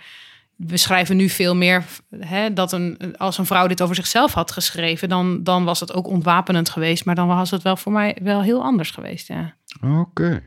[0.68, 1.86] we schrijven nu veel meer
[2.20, 5.94] hè, dat een, als een vrouw dit over zichzelf had geschreven, dan, dan was het
[5.94, 7.06] ook ontwapenend geweest.
[7.06, 9.28] Maar dan was het wel voor mij wel heel anders geweest.
[9.28, 9.56] Ja.
[10.00, 10.44] Oké.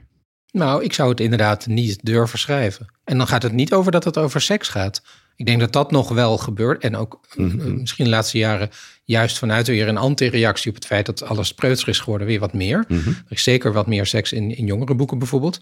[0.55, 2.87] Nou, ik zou het inderdaad niet durven schrijven.
[3.05, 5.03] En dan gaat het niet over dat het over seks gaat.
[5.37, 6.83] Ik denk dat dat nog wel gebeurt.
[6.83, 8.71] En ook eh, misschien de laatste jaren
[9.05, 12.53] juist vanuit weer een antireactie op het feit dat alles preutser is geworden, weer wat
[12.53, 12.85] meer.
[12.89, 15.61] Er is zeker wat meer seks in, in jongere boeken bijvoorbeeld.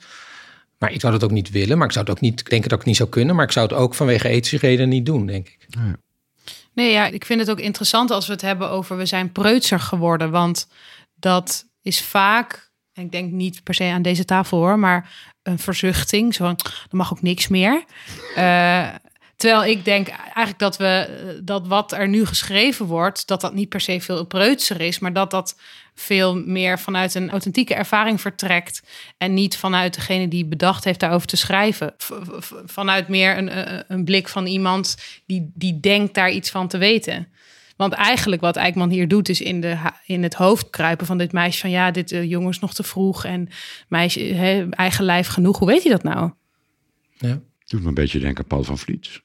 [0.78, 2.80] Maar ik zou dat ook niet willen, maar ik zou het ook niet denken dat
[2.80, 3.36] ik niet zou kunnen.
[3.36, 5.66] Maar ik zou het ook vanwege ethische redenen niet doen, denk ik.
[6.74, 9.80] Nee, ja, ik vind het ook interessant als we het hebben over we zijn preutser
[9.80, 10.30] geworden.
[10.30, 10.66] Want
[11.14, 15.10] dat is vaak, ik denk niet per se aan deze tafel hoor, maar
[15.42, 16.34] een verzuchting.
[16.34, 16.58] Zo van,
[16.90, 17.84] er mag ook niks meer.
[18.36, 18.88] Eh,
[19.36, 23.54] terwijl ik denk eigenlijk dat we eh, dat wat er nu geschreven wordt, dat dat
[23.54, 25.60] niet per se veel preutser is, maar dat dat
[25.94, 28.82] veel meer vanuit een authentieke ervaring vertrekt
[29.18, 31.94] en niet vanuit degene die bedacht heeft daarover te schrijven.
[32.66, 36.78] Vanuit meer een, een- een blik van iemand die, die denkt daar iets van te
[36.78, 37.28] weten.
[37.82, 41.32] Want eigenlijk wat Eikman hier doet, is in, de, in het hoofd kruipen van dit
[41.32, 41.60] meisje.
[41.60, 43.48] Van ja, dit eh, jongen is nog te vroeg en
[43.88, 45.58] meisje, hè, eigen lijf genoeg.
[45.58, 46.30] Hoe weet hij dat nou?
[47.18, 47.40] Ja.
[47.66, 49.22] Doet me een beetje denken aan Paul van Vliet.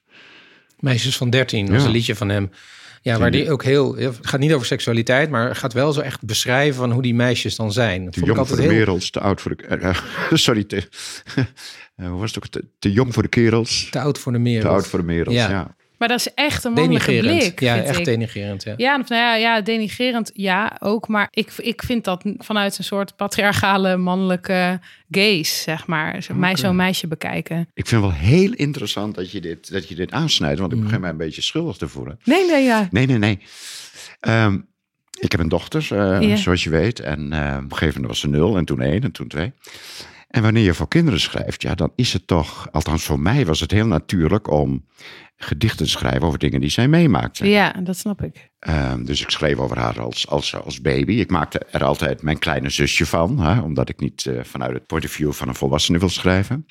[0.78, 1.86] Meisjes van 13 was Ja.
[1.86, 2.50] een liedje van hem.
[3.02, 3.96] Ja, waar die ook heel.
[3.96, 7.56] Het gaat niet over seksualiteit, maar gaat wel zo echt beschrijven van hoe die meisjes
[7.56, 8.04] dan zijn.
[8.04, 8.70] Dat Te jong voor de heel.
[8.70, 9.62] wereld, te oud voor de...
[9.66, 9.96] eh, eh,
[10.32, 10.76] sorry, te,
[11.96, 12.50] eh, hoe was het ook?
[12.50, 14.60] Te, te jong voor de kerels, Te oud voor de meer.
[14.60, 15.34] te oud voor de wereld.
[15.34, 15.50] Ja.
[15.50, 15.76] Ja.
[15.98, 17.38] Maar dat is echt een mannelijke Denigerend.
[17.38, 18.04] blik, ja, vind echt ik.
[18.04, 18.62] denigerend.
[18.62, 18.74] Ja.
[18.76, 21.08] Ja, of nou ja, ja, denigerend, ja, ook.
[21.08, 24.80] Maar ik, ik vind dat vanuit een soort patriarchale mannelijke
[25.10, 26.22] gaze, zeg maar.
[26.22, 27.60] Zo, Mij zo'n meisje bekijken.
[27.74, 30.82] Ik vind het wel heel interessant dat je dit, dat je dit aansnijdt, want ik
[30.82, 32.18] begin mij een beetje schuldig te voelen.
[32.24, 32.88] Nee, nee, ja.
[32.90, 33.38] Nee, nee, nee.
[34.20, 34.58] Ehm,
[35.20, 37.00] ik heb een dochter, eh, zoals je weet.
[37.00, 39.52] En eh, op een gegeven moment was ze nul en toen één en toen twee.
[40.28, 43.60] En wanneer je voor kinderen schrijft, ja, dan is het toch, althans voor mij was
[43.60, 44.84] het heel natuurlijk om
[45.36, 47.48] gedichten te schrijven over dingen die zij meemaakte.
[47.48, 48.50] Ja, dat snap ik.
[48.58, 51.12] Ehm, dus ik schreef over haar als, als, als baby.
[51.12, 54.86] Ik maakte er altijd mijn kleine zusje van, hè, omdat ik niet eh, vanuit het
[54.86, 56.66] point of view van een volwassene wil schrijven.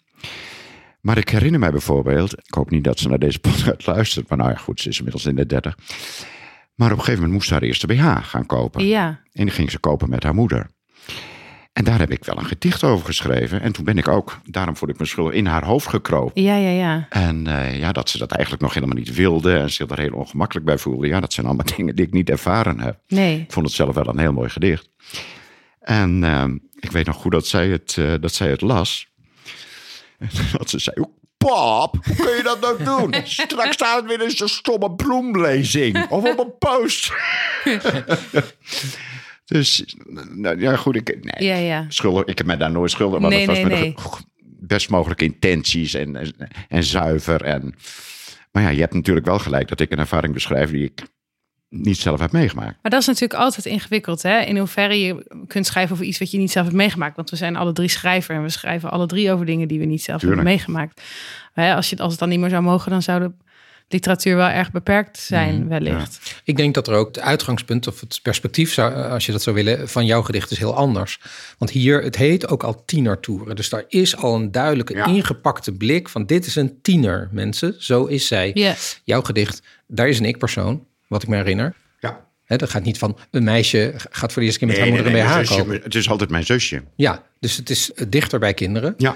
[1.02, 4.38] Maar ik herinner mij bijvoorbeeld, ik hoop niet dat ze naar deze podcast luistert, maar
[4.38, 5.78] nou ja, goed, ze is inmiddels in de dertig.
[6.76, 8.86] Maar op een gegeven moment moest ze haar eerste BH gaan kopen.
[8.86, 10.70] Ja, En die ging ze kopen met haar moeder.
[11.78, 13.62] En daar heb ik wel een gedicht over geschreven.
[13.62, 16.42] En toen ben ik ook, daarom voel ik me schuldig, in haar hoofd gekropen.
[16.42, 17.08] ja, ja, ja.
[17.10, 20.14] En eh, ja, dat ze dat eigenlijk nog helemaal niet wilde en zich daar heel
[20.14, 21.08] ongemakkelijk bij voelde.
[21.08, 23.00] Ja, dat zijn allemaal dingen die ik niet ervaren heb.
[23.08, 23.40] Nee.
[23.40, 24.90] Ik vond het zelf wel een heel mooi gedicht.
[25.80, 29.08] En ehm, ik weet nog goed dat zij het, eh, dat zij het las.
[30.20, 33.16] En dat ze zei, "Oh, pap, hoe kun je dat nou doen?
[33.24, 36.10] Straks staat het weer in zo'n stomme bloemlezing.
[36.10, 37.12] Of op een post.
[39.48, 39.96] Dus,
[40.30, 41.86] nou, ja goed, ik, nee, Ja, ja.
[41.88, 43.20] schuldig, ik heb mij daar nooit schuldig.
[43.20, 43.96] Want Nee, het was nee, met nee.
[44.60, 46.34] best mogelijke intenties en, en,
[46.68, 47.44] en zuiver.
[47.44, 47.76] En,
[48.52, 51.02] maar ja, je hebt natuurlijk wel gelijk dat ik een ervaring beschrijf die ik
[51.70, 52.78] niet zelf heb meegemaakt.
[52.82, 54.40] Maar dat is natuurlijk altijd ingewikkeld, hè?
[54.40, 57.16] In hoeverre je kunt schrijven over iets wat je niet zelf hebt meegemaakt.
[57.16, 59.86] Want we zijn alle drie schrijver en we schrijven alle drie over dingen die we
[59.86, 60.42] niet zelf Tuurlijk.
[60.42, 61.02] hebben meegemaakt.
[61.54, 63.32] Als, je, als het dan niet meer zou mogen, dan zou de
[63.90, 66.42] literatuur wel erg beperkt zijn, Mm, wellicht.
[66.44, 69.56] Ik denk dat er ook het uitgangspunt of het perspectief, zou, als je dat zou
[69.56, 71.20] willen, van jouw gedicht is heel anders.
[71.58, 73.56] Want hier, het heet ook al tienertoeren.
[73.56, 75.06] Dus daar is al een duidelijke Ja.
[75.06, 77.76] ingepakte blik van dit is een tiener, mensen.
[77.78, 78.52] Zo is zij.
[78.54, 78.76] Ja.
[79.04, 81.74] Jouw gedicht, daar is een ik-persoon, wat ik me herinner.
[82.00, 82.26] Ja.
[82.46, 84.96] Hè, dat gaat niet van een meisje gaat voor de eerste keer met Nee, haar
[85.04, 85.80] moeder nee, BH zusje, kopen.
[85.84, 86.84] het is altijd mijn zusje.
[86.96, 88.94] Ja, dus het is dichter bij kinderen.
[88.98, 89.16] Ja.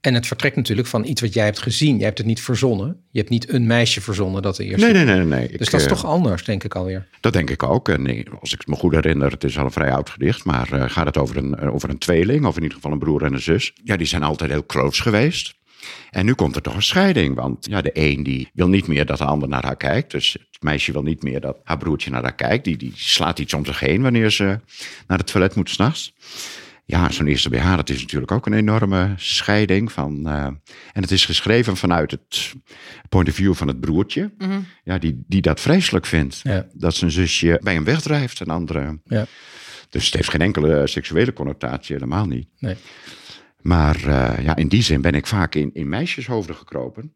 [0.00, 1.96] En het vertrekt natuurlijk van iets wat jij hebt gezien.
[1.96, 3.00] Jij hebt het niet verzonnen.
[3.10, 4.86] Je hebt niet een meisje verzonnen dat de eerste.
[4.86, 5.48] Nee, nee, nee, nee.
[5.48, 7.06] Ik, Dus dat is eh, toch anders, denk ik alweer.
[7.20, 7.88] Dat denk ik ook.
[7.88, 10.44] En als ik het me goed herinner, het is al een vrij oud gedicht.
[10.44, 12.98] Maar eh, gaat het over een, eh, over een tweeling, of in ieder geval een
[12.98, 13.72] broer en een zus?
[13.84, 15.54] Ja, die zijn altijd heel close geweest.
[16.10, 17.34] En nu komt er toch een scheiding.
[17.34, 20.10] Want ja, de een die wil niet meer dat de ander naar haar kijkt.
[20.10, 22.64] Dus het meisje wil niet meer dat haar broertje naar haar kijkt.
[22.64, 24.60] Die, die slaat iets om zich heen wanneer ze
[25.06, 26.12] naar het toilet moet s'nachts.
[26.90, 29.92] Ja, zo'n eerste BH, dat is natuurlijk ook een enorme scheiding.
[29.92, 30.44] Van, eh,
[30.92, 32.52] en het is geschreven vanuit het
[33.08, 34.32] point of view van het broertje.
[34.84, 36.40] Ja, die, die dat vreselijk vindt.
[36.42, 36.66] Ja.
[36.72, 39.00] Dat zijn zusje bij hem wegdrijft en andere.
[39.04, 39.26] Ja.
[39.88, 42.48] Dus het heeft geen enkele seksuele connotatie, helemaal niet.
[42.58, 42.76] Nee.
[43.60, 47.12] Maar eh, ja, in die zin ben ik vaak in, in meisjeshoofden gekropen.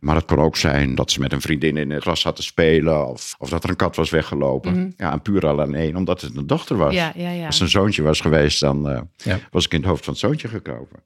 [0.00, 2.42] Maar het kon ook zijn dat ze met een vriendin in het gras zat te
[2.42, 3.08] spelen.
[3.08, 4.94] Of, of dat er een kat was weggelopen.
[4.96, 6.94] Ja, en puur al aan één, omdat het een dochter was.
[6.94, 7.46] Ja, ja, ja.
[7.46, 9.38] Als het een zoontje was geweest, dan eh, Ja.
[9.50, 10.98] was ik in het hoofd van het zoontje gekropen.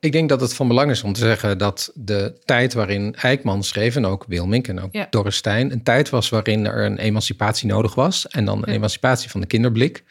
[0.00, 3.62] Ik denk dat het van belang is om te zeggen dat de tijd waarin Eijkman
[3.62, 3.96] schreef...
[3.96, 5.06] en ook Wilmink en ook Ja.
[5.10, 5.72] Doris Stijn...
[5.72, 8.26] een tijd was waarin er een emancipatie nodig was...
[8.28, 10.04] en dan een emancipatie van de kinderblik.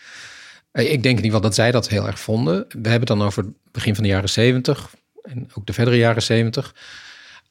[0.72, 2.56] Eh, Ik denk in ieder geval dat zij dat heel erg vonden.
[2.70, 4.94] We hebben het dan over het begin van de jaren zeventig...
[5.24, 6.76] en ook de verdere jaren zeventig...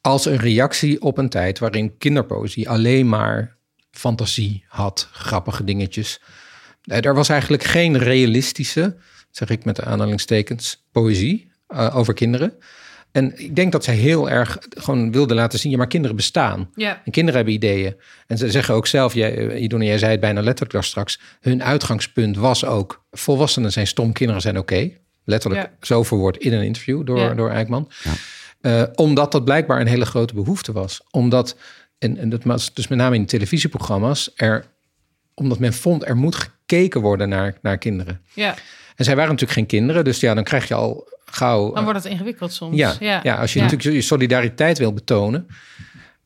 [0.01, 3.57] als een reactie op een tijd waarin kinderpoëzie alleen maar
[3.91, 6.21] fantasie had, grappige dingetjes.
[6.81, 8.95] Eh, Er was eigenlijk geen realistische,
[9.31, 12.53] zeg ik met de aanhalingstekens, poëzie eh, over kinderen.
[13.11, 16.69] En ik denk dat zij heel erg gewoon wilde laten zien, ja, maar kinderen bestaan.
[16.75, 17.01] Ja.
[17.05, 17.95] En kinderen hebben ideeën.
[18.27, 21.19] En ze zeggen ook zelf, jij, eh, Idone, jij zei het bijna letterlijk daar straks,
[21.41, 24.91] hun uitgangspunt was ook, volwassenen zijn stom, kinderen zijn oké.
[25.23, 25.71] Letterlijk Ja.
[25.81, 27.33] zo verwoord in een interview door, Ja.
[27.33, 27.89] door Eijkman.
[28.61, 31.01] Eh, omdat dat blijkbaar een hele grote behoefte was.
[31.11, 31.55] Omdat,
[31.97, 34.65] en, en dat was dus met name in televisieprogramma's, er,
[35.33, 38.21] omdat men vond er moet gekeken worden naar, naar kinderen.
[38.33, 38.55] ja.
[38.95, 41.73] En zij waren natuurlijk geen kinderen, dus ja, dan krijg je al gauw.
[41.73, 42.77] Dan wordt het ingewikkeld soms.
[42.77, 43.35] ja, ja.
[43.35, 45.47] als je natuurlijk je solidariteit wil betonen,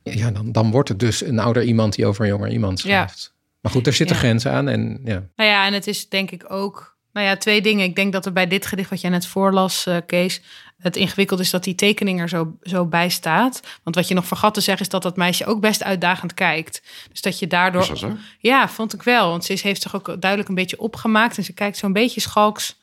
[0.04, 3.34] ja, dan, dan wordt het dus een ouder iemand die over een jonger iemand schrijft.
[3.62, 4.22] Maar goed, er zitten Ja.
[4.22, 5.24] grenzen aan en ja.
[5.36, 6.98] Nou ja, en het is denk ik ook...
[7.14, 7.86] Nou ja, twee dingen.
[7.86, 10.42] Ik denk dat er bij dit gedicht wat jij net voorlas, eh, Kees...
[10.78, 13.61] het ingewikkeld is dat die tekening er zo, zo bij staat.
[13.84, 16.82] Want wat je nog vergat te zeggen is dat dat meisje ook best uitdagend kijkt.
[17.11, 17.82] Dus dat je daardoor...
[17.82, 18.15] Is dat zo?
[18.39, 19.30] Ja, vond ik wel.
[19.30, 21.38] Want ze heeft zich ook duidelijk een beetje opgemaakt.
[21.38, 22.80] En ze kijkt zo'n beetje schalks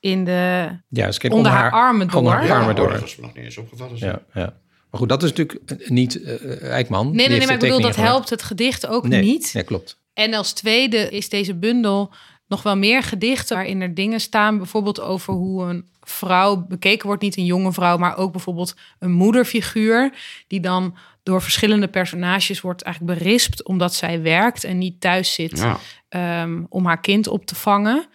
[0.00, 0.68] in de...
[0.88, 2.16] ja dus kijk, Onder haar armen door.
[2.16, 2.90] Onder haar Ja, armen door.
[2.90, 3.96] dat was me nog niet eens opgevallen.
[3.98, 4.54] Ja, ja.
[4.90, 6.24] Maar goed, dat is natuurlijk niet
[6.60, 7.06] Eijkman.
[7.06, 9.08] Die Nee, nee, nee, maar ik bedoel, dat helpt het gedicht ook.
[9.08, 9.50] Nee, niet.
[9.52, 10.00] Ja, klopt.
[10.14, 12.12] En als tweede is deze bundel
[12.46, 17.22] nog wel meer gedichten waarin er dingen staan, bijvoorbeeld over hoe een vrouw bekeken wordt,
[17.22, 20.12] niet een jonge vrouw, maar ook bijvoorbeeld een moederfiguur
[20.46, 25.58] die dan door verschillende personages wordt eigenlijk berispt omdat zij werkt en niet thuis zit
[25.58, 25.78] Ja.
[26.08, 28.06] ehm, om haar kind op te vangen.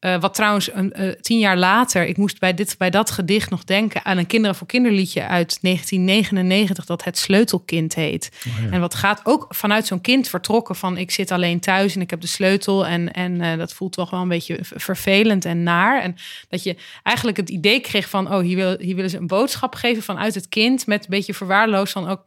[0.00, 3.50] Eh, wat trouwens een, eh, tien jaar later, ik moest bij, dit, bij dat gedicht
[3.50, 8.30] nog denken aan een Kinderen voor Kinderliedje uit 1999 dat Het Sleutelkind heet.
[8.70, 12.10] En wat gaat ook vanuit zo'n kind vertrokken van ik zit alleen thuis en ik
[12.10, 16.02] heb de sleutel en, en eh, dat voelt toch wel een beetje vervelend en naar.
[16.02, 16.16] En
[16.48, 19.74] dat je eigenlijk het idee kreeg van oh hier, wil, hier willen ze een boodschap
[19.74, 22.26] geven vanuit het kind met een beetje verwaarloosd van ook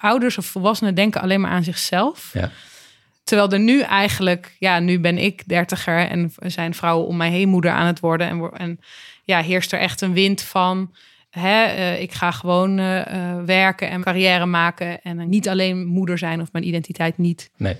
[0.00, 2.30] ouders of volwassenen denken alleen maar aan zichzelf.
[2.32, 2.50] Ja.
[3.32, 7.48] Terwijl er nu eigenlijk, ja, nu ben ik dertiger en zijn vrouwen om mij heen
[7.48, 8.28] moeder aan het worden.
[8.28, 8.80] En, en
[9.24, 10.94] ja, heerst er echt een wind van.
[11.30, 15.02] Hè, eh, ik ga gewoon eh, eh, werken en carrière maken.
[15.02, 17.76] En niet alleen moeder zijn of mijn identiteit niet Nee.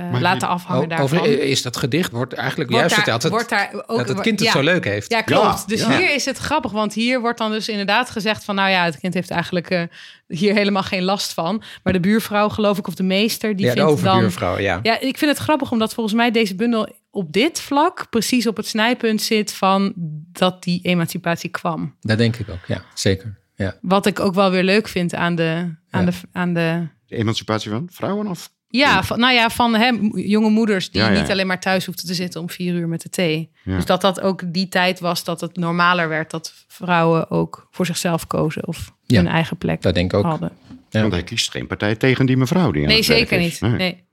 [0.00, 1.18] Eh, Maar laten afhangen O- daarvan.
[1.18, 4.08] Over, is dat gedicht wordt eigenlijk Wordt juist daar- verteld dat, wordt daar ook- dat
[4.08, 4.54] het kind het ja.
[4.54, 5.10] zo leuk heeft.
[5.10, 5.44] Ja, klopt.
[5.44, 5.96] Ja, dus ja.
[5.96, 8.98] hier is het grappig, want hier wordt dan dus inderdaad gezegd van, nou ja, het
[8.98, 9.82] kind heeft eigenlijk eh,
[10.26, 11.62] hier helemaal geen last van.
[11.82, 14.78] Maar de buurvrouw, geloof ik, of de meester, die ja, de vindt dan overbuurvrouw, ja.
[14.82, 18.56] ja, ik vind het grappig omdat volgens mij deze bundel op dit vlak precies op
[18.56, 19.92] het snijpunt zit van
[20.32, 21.96] dat die emancipatie kwam.
[22.00, 23.38] Dat denk ik ook, ja, zeker.
[23.54, 23.76] Ja.
[23.82, 25.74] Wat ik ook wel weer leuk vind aan de.
[25.90, 26.10] Aan Ja.
[26.10, 28.50] de, aan de De emancipatie van vrouwen of?
[28.70, 31.86] Ja, van, nou ja, van hè, jonge moeders die Ja, ja, niet alleen maar thuis
[31.86, 33.50] hoefden te zitten om vier uur met de thee.
[33.64, 33.74] Ja.
[33.76, 37.86] Dus dat dat ook die tijd was dat het normaler werd dat vrouwen ook voor
[37.86, 39.16] zichzelf kozen of Ja.
[39.16, 40.24] hun eigen plek Dat denk ik ook.
[40.24, 40.52] hadden.
[40.90, 41.00] Ja.
[41.00, 43.60] Want hij kiest geen partij tegen die mevrouw die aan Nee, het werk zeker is.
[43.60, 43.70] niet.
[43.70, 43.78] Nee.
[43.78, 44.04] Nee.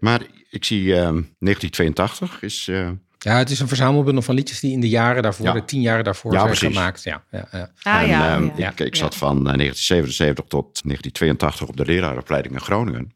[0.00, 0.20] Maar
[0.50, 2.68] ik zie ehm, 1982 is...
[2.68, 5.52] eh, Ja, het is een verzamelbundel van liedjes die in de jaren daarvoor, Ja.
[5.52, 6.76] de tien jaren daarvoor Ja, zijn precies.
[6.76, 7.02] gemaakt.
[7.02, 7.70] Ja, ja, ja.
[7.82, 8.70] Ah, en, ja, ehm, ja.
[8.70, 9.18] ik, ik zat Ja.
[9.18, 13.12] van eh, 1977 tot 1982 op de leraaropleiding in Groningen.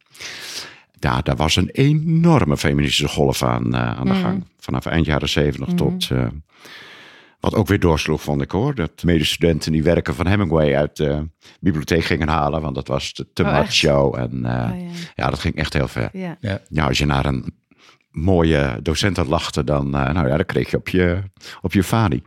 [1.00, 4.20] Ja, daar was een enorme feministische golf aan, eh, aan de Mhm.
[4.22, 4.44] gang.
[4.58, 6.10] Vanaf eind jaren 70 tot...
[6.10, 6.26] eh,
[7.40, 8.74] wat ook weer doorsloeg, vond ik hoor.
[8.74, 11.28] Dat medestudenten die werken van Hemingway uit de
[11.60, 12.60] bibliotheek gingen halen.
[12.62, 14.14] Want dat was te, te Oh, macho.
[14.14, 14.86] En eh, Oh, ja.
[15.14, 16.08] ja, dat ging echt heel ver.
[16.12, 16.38] Ja.
[16.68, 17.54] Ja, als je naar een
[18.10, 21.22] mooie docent had lachte, dan, eh, nou ja, dan kreeg je op je,
[21.60, 22.22] op je fani.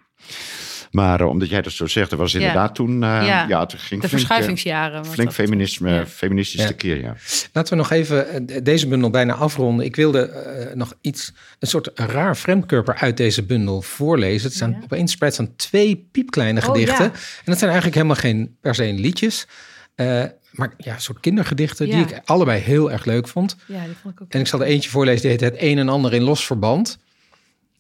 [0.92, 2.40] Maar eh, omdat jij dat zo zegt, er was Ja.
[2.40, 3.46] inderdaad toen, eh, Ja.
[3.48, 3.60] ja.
[3.60, 4.98] het ging De flink, eh, verschuivingsjaren.
[5.04, 6.06] was flink feminisme, Ja.
[6.06, 6.68] feministisch Ja.
[6.68, 7.16] tekeer, ja.
[7.54, 9.86] Laten we nog even deze bundel bijna afronden.
[9.86, 14.48] Ik wilde nog iets, een soort raar vreemdkörper uit deze bundel voorlezen.
[14.48, 14.80] Het zijn Ja.
[14.84, 17.06] op één spreid staan twee piepkleine Oh, gedichten.
[17.06, 17.12] ja.
[17.12, 19.48] En dat zijn eigenlijk helemaal geen per se liedjes.
[19.96, 23.56] Eh, maar ja, een soort kindergedichten die ik allebei heel erg leuk vond.
[23.66, 24.32] Ja, die vond ik ook.
[24.32, 26.98] En ik zal er eentje voorlezen, die heet Het een en ander in los verband.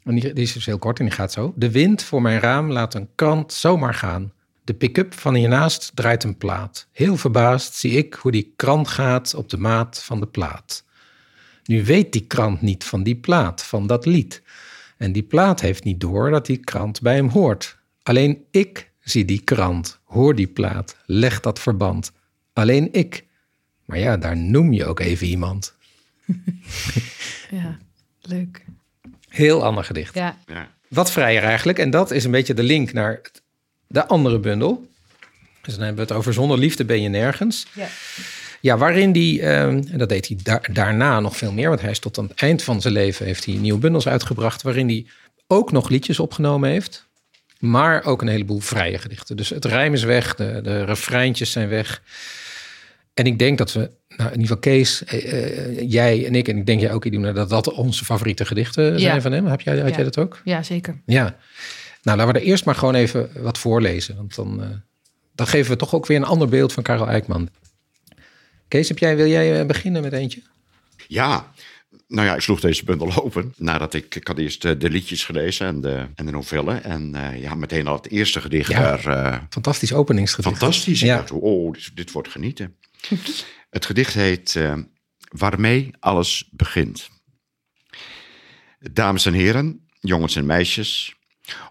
[0.09, 1.53] En die, die is dus heel kort en die gaat zo.
[1.55, 4.33] De wind voor mijn raam laat een krant zomaar gaan.
[4.63, 6.87] De pick-up van hiernaast draait een plaat.
[6.91, 10.85] Heel verbaasd zie ik hoe die krant gaat op de maat van de plaat.
[11.63, 14.41] Nu weet die krant niet van die plaat, van dat lied.
[14.97, 17.77] En die plaat heeft niet door dat die krant bij hem hoort.
[18.03, 22.11] Alleen ik zie die krant, hoor die plaat, leg dat verband.
[22.53, 23.25] Alleen ik.
[23.85, 25.75] Maar ja, daar noem je ook even iemand.
[27.51, 27.77] Ja,
[28.21, 28.65] leuk.
[29.29, 30.13] Heel ander gedicht.
[30.15, 30.67] Ja, ja.
[30.87, 31.79] Wat vrijer eigenlijk.
[31.79, 33.21] En dat is een beetje de link naar
[33.87, 34.87] de andere bundel.
[35.61, 37.65] Dus dan hebben we het over zonder liefde ben je nergens.
[37.73, 37.87] ja.
[38.61, 41.89] Ja, waarin die, ehm, en dat deed hij da- daarna nog veel meer, want hij
[41.91, 45.05] is tot aan het eind van zijn leven heeft hij nieuwe bundels uitgebracht, waarin hij
[45.47, 47.05] ook nog liedjes opgenomen heeft,
[47.59, 49.37] maar ook een heleboel vrije gedichten.
[49.37, 52.01] Dus het rijm is weg, de, de refreintjes zijn weg.
[53.13, 56.47] En ik denk dat we, nou in ieder geval Kees, eh, eh, jij en ik,
[56.47, 59.21] en ik denk jij ook, Iduna, dat dat onze favoriete gedichten zijn Ja.
[59.21, 59.45] van hem.
[59.45, 59.95] Heb jij, had Ja.
[59.95, 60.41] jij dat ook?
[60.43, 61.01] ja zeker.
[61.05, 61.37] Ja.
[62.03, 64.15] Nou, laten we er eerst maar gewoon even wat voorlezen.
[64.15, 64.69] Want dan, eh,
[65.35, 67.49] dan geven we toch ook weer een ander beeld van Karel Eijkman.
[68.67, 70.41] Kees, heb jij, wil jij beginnen met eentje?
[71.07, 71.51] Ja,
[72.07, 75.67] nou ja, ik sloeg deze bundel open nadat ik, ik had eerst de liedjes gelezen
[75.67, 76.73] en de, en de novelle.
[76.75, 78.81] En eh, ja, meteen al het eerste gedicht Ja.
[78.81, 79.05] daar...
[79.33, 80.57] eh, Fantastisch openingsgedicht.
[80.57, 80.99] Fantastisch.
[80.99, 81.15] Ja.
[81.15, 82.75] Dacht, oh, dit, dit wordt genieten.
[83.69, 84.73] het gedicht heet eh,
[85.29, 87.09] Waarmee alles begint.
[88.79, 91.15] Dames en heren, jongens en meisjes.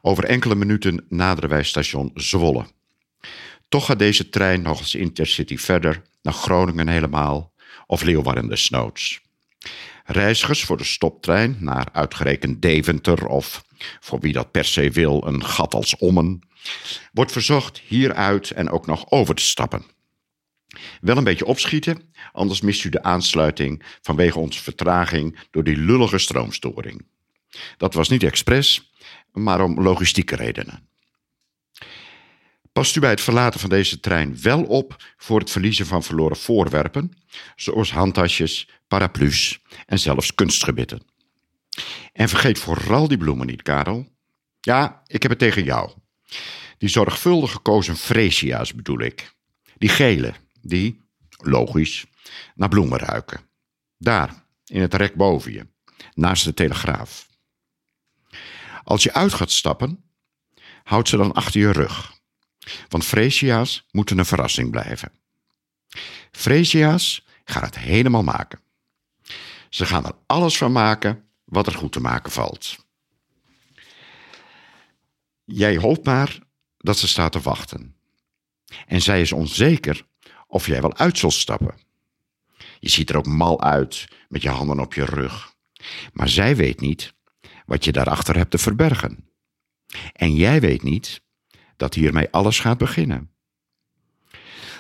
[0.03, 2.66] Over enkele minuten naderen wij station Zwolle.
[3.68, 7.53] Toch gaat deze trein nog eens intercity verder, naar Groningen helemaal,
[7.86, 9.20] of Leeuwarden desnoods.
[10.05, 13.64] Reizigers voor de stoptrein naar uitgerekend Deventer of,
[14.01, 16.49] voor wie dat per se wil, een gat als Ommen,
[17.12, 19.96] wordt verzocht hieruit en ook nog over te stappen.
[21.00, 26.18] Wel een beetje opschieten, anders mist u de aansluiting vanwege onze vertraging door die lullige
[26.18, 27.06] stroomstoring.
[27.76, 28.92] Dat was niet expres,
[29.32, 30.88] maar om logistieke redenen.
[32.72, 36.36] Past u bij het verlaten van deze trein wel op voor het verliezen van verloren
[36.36, 37.12] voorwerpen,
[37.56, 41.02] zoals handtasjes, paraplu's en zelfs kunstgebitten.
[42.12, 44.08] En vergeet vooral die bloemen niet, Karel.
[44.60, 45.90] Ja, ik heb het tegen jou.
[46.78, 49.34] Die zorgvuldig gekozen freesia's bedoel ik.
[49.78, 52.06] Die gele, die, logisch,
[52.54, 53.40] naar bloemen ruiken.
[53.96, 55.66] Daar, in het rek boven je,
[56.14, 57.28] naast de telegraaf.
[58.84, 60.04] Als je uit gaat stappen,
[60.82, 62.16] houd ze dan achter je rug.
[62.88, 65.12] Want Fresia's moeten een verrassing blijven.
[66.30, 68.61] Fresia's gaan het helemaal maken.
[69.68, 72.76] Ze gaan er alles van maken wat er goed te maken valt.
[75.44, 76.38] Jij hoopt maar
[76.76, 77.96] dat ze staat te wachten.
[78.86, 80.06] En zij is onzeker
[80.49, 81.74] of jij wel uit zult stappen.
[82.80, 85.55] Je ziet er ook mal uit met je handen op je rug.
[86.12, 87.14] Maar zij weet niet
[87.66, 89.30] wat je daarachter hebt te verbergen.
[90.12, 91.22] En jij weet niet
[91.76, 93.30] dat hiermee alles gaat beginnen.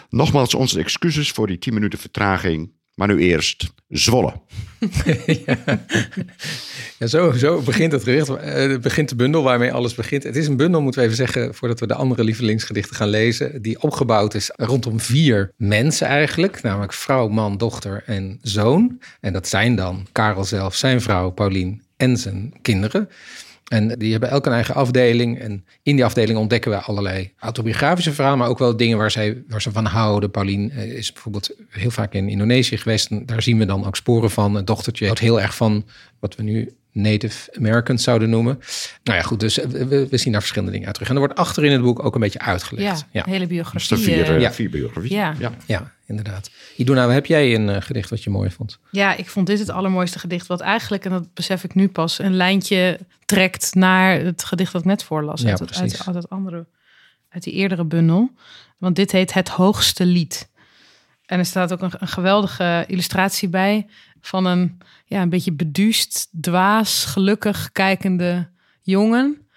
[0.08, 2.72] Nogmaals onze excuses voor die 10 minuten vertraging.
[2.98, 4.32] Maar nu eerst Zwolle.
[6.98, 8.28] ja, zo, zo begint het gericht.
[8.28, 10.22] Het begint de bundel waarmee alles begint.
[10.22, 13.62] Het is een bundel, moeten we even zeggen, voordat we de andere lievelingsgedichten gaan lezen.
[13.62, 16.62] Die opgebouwd is rondom vier mensen eigenlijk.
[16.62, 19.00] Namelijk vrouw, man, dochter en zoon.
[19.20, 23.08] En dat zijn dan Karel zelf, zijn vrouw Paulien en zijn kinderen.
[23.68, 25.38] En die hebben elk een eigen afdeling.
[25.38, 29.42] En in die afdeling ontdekken we allerlei autobiografische verhalen, maar ook wel dingen waar, zij,
[29.48, 30.30] waar ze van houden.
[30.30, 33.10] Paulien eh, is bijvoorbeeld heel vaak in Indonesië geweest.
[33.10, 34.54] En daar zien we dan ook sporen van.
[34.54, 35.84] Een dochtertje houdt heel erg van
[36.18, 38.60] wat we nu Native Americans zouden noemen.
[39.02, 41.10] Nou ja, goed, dus we, we, zien daar verschillende dingen uit terug.
[41.10, 43.04] En er wordt achter in het boek ook een beetje uitgelegd.
[43.12, 43.96] Ja, hele biografie.
[43.96, 44.52] vier, uh, ja.
[44.52, 45.12] vier biografie.
[45.12, 45.34] Ja.
[45.38, 45.52] ja.
[45.66, 46.50] ja, inderdaad.
[46.76, 48.78] Iduna, heb jij een uh, gedicht wat je mooi vond?
[48.90, 50.46] Ja, ik vond dit het allermooiste gedicht.
[50.46, 54.80] Wat eigenlijk, en dat besef ik nu pas, een lijntje trekt naar het gedicht dat
[54.80, 55.40] ik net voorlas.
[55.40, 56.66] Ja, uit, het, uit, uit het andere,
[57.28, 58.30] uit die eerdere bundel.
[58.78, 60.48] Want dit heet Het Hoogste Lied.
[61.26, 63.86] En er staat ook een, een geweldige illustratie bij
[64.28, 68.50] van een, ja, een beetje beduust, dwaas, gelukkig kijkende
[68.82, 69.48] jongen.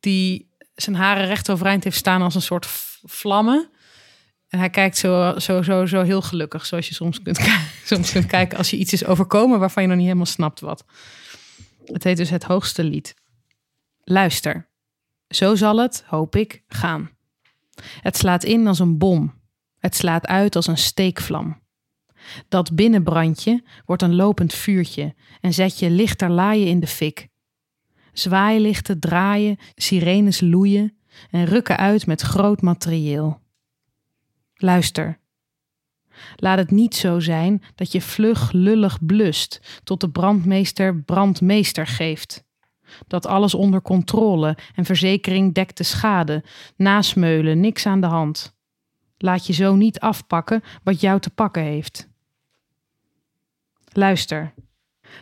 [0.00, 2.66] Die zijn haren recht overeind heeft staan als een soort
[3.02, 3.68] vlammen.
[4.48, 7.48] En hij kijkt zo, zo, zo, zo heel gelukkig, zoals je soms kunt,
[7.84, 10.84] soms kunt kijken als je iets is overkomen waarvan je nog niet helemaal snapt wat.
[11.84, 13.14] Het heet dus Het Hoogste Lied.
[14.00, 14.68] Luister,
[15.28, 17.10] zo zal het, hoop ik, gaan.
[18.00, 19.42] Het slaat in als een bom.
[19.78, 21.62] Het slaat uit als een steekvlam.
[22.48, 27.28] Dat binnenbrandje wordt een lopend vuurtje en zet je lichter laaien in de fik.
[28.12, 30.96] Zwaailichten draaien, sirenes loeien
[31.30, 33.40] en rukken uit met groot materieel.
[34.54, 35.18] Luister.
[36.36, 42.44] Laat het niet zo zijn dat je vlug lullig blust tot de brandmeester brandmeester geeft.
[43.06, 46.44] Dat alles onder controle en verzekering dekt de schade,
[46.76, 48.54] nasmeulen, niks aan de hand.
[49.18, 52.08] Laat je zo niet afpakken wat jou te pakken heeft.
[53.96, 54.54] Luister,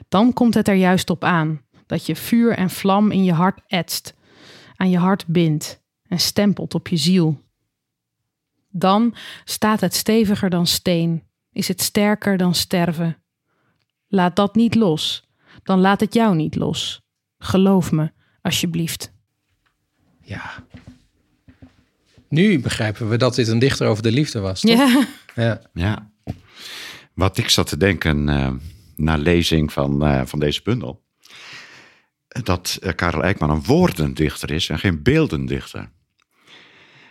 [0.09, 3.61] dan komt het er juist op aan dat je vuur en vlam in je hart
[3.67, 4.15] etst,
[4.77, 7.41] aan je hart bindt en stempelt op je ziel.
[8.69, 9.15] Dan
[9.45, 13.23] staat het steviger dan steen, is het sterker dan sterven.
[14.09, 15.29] Laat dat niet los,
[15.63, 17.03] dan laat het jou niet los.
[17.39, 18.13] Geloof me,
[18.43, 19.13] alsjeblieft.
[20.21, 20.65] Ja.
[22.29, 24.61] Nu begrijpen we dat dit een dichter over de liefde was.
[24.61, 24.71] Toch?
[24.71, 25.07] Ja.
[25.35, 25.61] ja.
[25.75, 26.12] Ja.
[27.15, 28.51] Wat ik zat te denken uh,
[28.97, 31.03] na lezing van, uh, van deze bundel.
[32.29, 35.91] Dat uh, Karel Eijkman een woordendichter is en geen beeldendichter.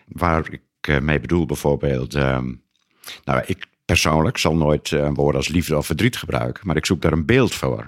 [0.08, 2.14] Waar ik mee bedoel bijvoorbeeld.
[3.24, 6.68] nou, ik persoonlijk zal nooit een woord als liefde of verdriet gebruiken.
[6.68, 7.86] Maar ik zoek daar een beeld voor.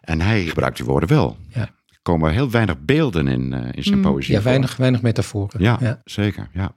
[0.00, 1.36] En hij gebruikt die woorden wel.
[1.48, 1.60] Ja.
[1.60, 4.32] Er komen heel weinig beelden in, in zijn poëzie.
[4.32, 4.48] Ja, voor.
[4.48, 5.62] weinig, weinig metaforen.
[5.62, 6.00] Ja, ja.
[6.04, 6.48] zeker.
[6.52, 6.74] Ja.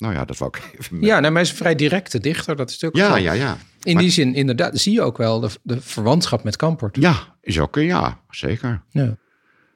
[0.00, 1.00] Nou ja, dat wou ik even.
[1.00, 2.56] Ja, nou, maar hij is een vrij directe dichter.
[2.56, 3.56] Dat is natuurlijk Ja, wel- ja, ja.
[3.82, 6.96] In Maar- die zin, inderdaad, zie je ook wel de, de verwantschap met Kampert.
[6.96, 8.82] Ja, is ook een ja, zeker.
[8.90, 9.16] Ja.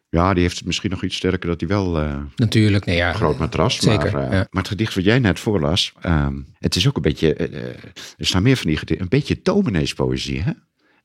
[0.08, 3.12] Ja, die heeft het misschien nog iets sterker dat hij wel eh, Natuurlijk, nee, ja.
[3.12, 3.78] groot matras.
[3.78, 4.46] zeker, Maar, eh, ja.
[4.50, 7.74] maar het gedicht wat jij net voorlas, ehm, het is ook een beetje, eh, eh,
[8.16, 10.50] er staan meer van die gedichten, een beetje domineespoëzie, hè?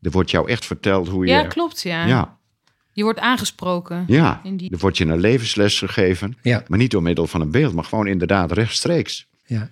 [0.02, 1.32] Er wordt jou echt verteld hoe je...
[1.32, 2.06] Ja, klopt, ja.
[2.06, 2.38] Ja,
[2.92, 4.04] Je wordt aangesproken.
[4.08, 4.42] ja.
[4.56, 6.64] Die- Er wordt je een levensles gegeven, Ja.
[6.68, 9.28] maar niet door middel van een beeld, maar gewoon inderdaad rechtstreeks.
[9.46, 9.68] Ja.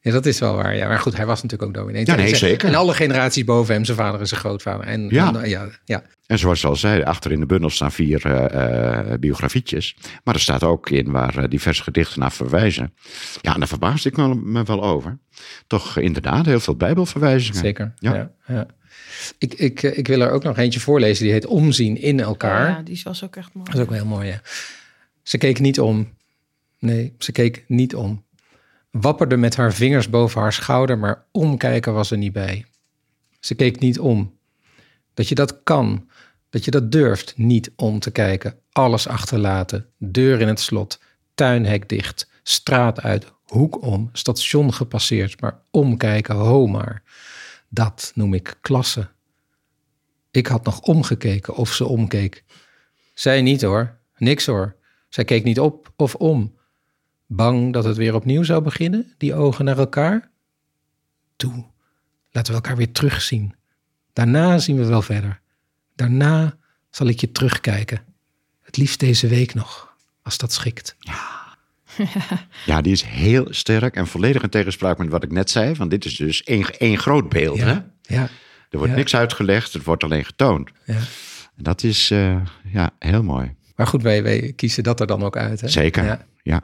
[0.00, 0.76] ja, dat is wel waar.
[0.76, 2.06] Ja, maar goed, hij was natuurlijk ook dominee.
[2.06, 2.68] Ja, nee, En- zeker.
[2.68, 4.86] En alle generaties boven hem, zijn vader en zijn grootvader.
[4.86, 5.34] En, Ja.
[5.34, 6.02] en, ja, ja.
[6.26, 9.96] En zoals je al zei, achter in de bundel staan vier eh, eh, biografietjes.
[10.24, 12.94] Maar er staat ook in waar eh, diverse gedichten naar verwijzen.
[13.40, 15.18] Ja, en daar verbaasde ik me, me wel over.
[15.66, 17.60] Toch inderdaad heel veel bijbelverwijzingen.
[17.60, 17.92] zeker.
[17.98, 18.14] Ja.
[18.14, 18.30] Ja.
[18.46, 18.66] Ja,
[19.38, 21.24] Ik, ik, eh, ik wil er ook nog eentje voorlezen.
[21.24, 22.68] Die heet Omzien in elkaar.
[22.68, 23.66] Ja, die was ook echt mooi.
[23.66, 24.40] Dat is ook wel heel mooi, ja.
[25.22, 26.08] Ze keek niet om.
[26.78, 28.24] Nee, ze keek niet om.
[28.90, 32.64] Wapperde met haar vingers boven haar schouder, maar omkijken was er niet bij.
[33.40, 34.38] Ze keek niet om.
[35.14, 36.08] Dat je dat kan,
[36.50, 38.54] dat je dat durft niet om te kijken.
[38.72, 41.00] Alles achterlaten, deur in het slot,
[41.34, 47.02] tuinhek dicht, straat uit, hoek om, station gepasseerd, maar omkijken, ho maar.
[47.68, 49.10] Dat noem ik klasse.
[50.30, 52.44] Ik had nog omgekeken of ze omkeek.
[53.14, 54.76] Zij niet hoor, niks hoor.
[55.08, 56.56] Zij keek niet op of om.
[57.26, 60.30] Bang dat het weer opnieuw zou beginnen, die ogen naar elkaar?
[61.36, 61.64] Toe,
[62.30, 63.54] laten we elkaar weer terugzien.
[64.12, 65.40] Daarna zien we wel verder.
[65.94, 66.58] Daarna
[66.90, 68.04] zal ik je terugkijken.
[68.60, 70.96] Het liefst deze week nog, als dat schikt.
[70.98, 71.37] Ja,
[72.82, 75.74] die is heel sterk en volledig in tegenspraak met wat ik net zei.
[75.74, 77.60] Want dit is dus één, één groot beeld.
[77.60, 77.76] Hè?
[78.02, 78.28] ja,
[78.70, 78.98] Er wordt Ja.
[78.98, 80.70] niks uitgelegd, het wordt alleen getoond.
[80.84, 80.94] ja.
[81.56, 82.36] En dat is eh,
[82.72, 83.54] ja, heel mooi.
[83.76, 85.60] Maar goed, wij, wij kiezen dat er dan ook uit.
[85.60, 85.68] Hè?
[85.68, 86.04] Zeker.
[86.04, 86.26] Ja.
[86.42, 86.62] Ja.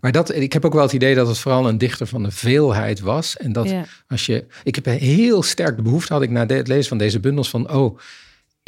[0.00, 2.30] Maar dat, ik heb ook wel het idee dat het vooral een dichter van de
[2.30, 3.36] veelheid was.
[3.36, 3.84] En dat Ja.
[4.08, 4.46] als je.
[4.64, 7.70] Ik heb heel sterk de behoefte had ik na het lezen van deze bundels van.
[7.72, 7.98] Oh,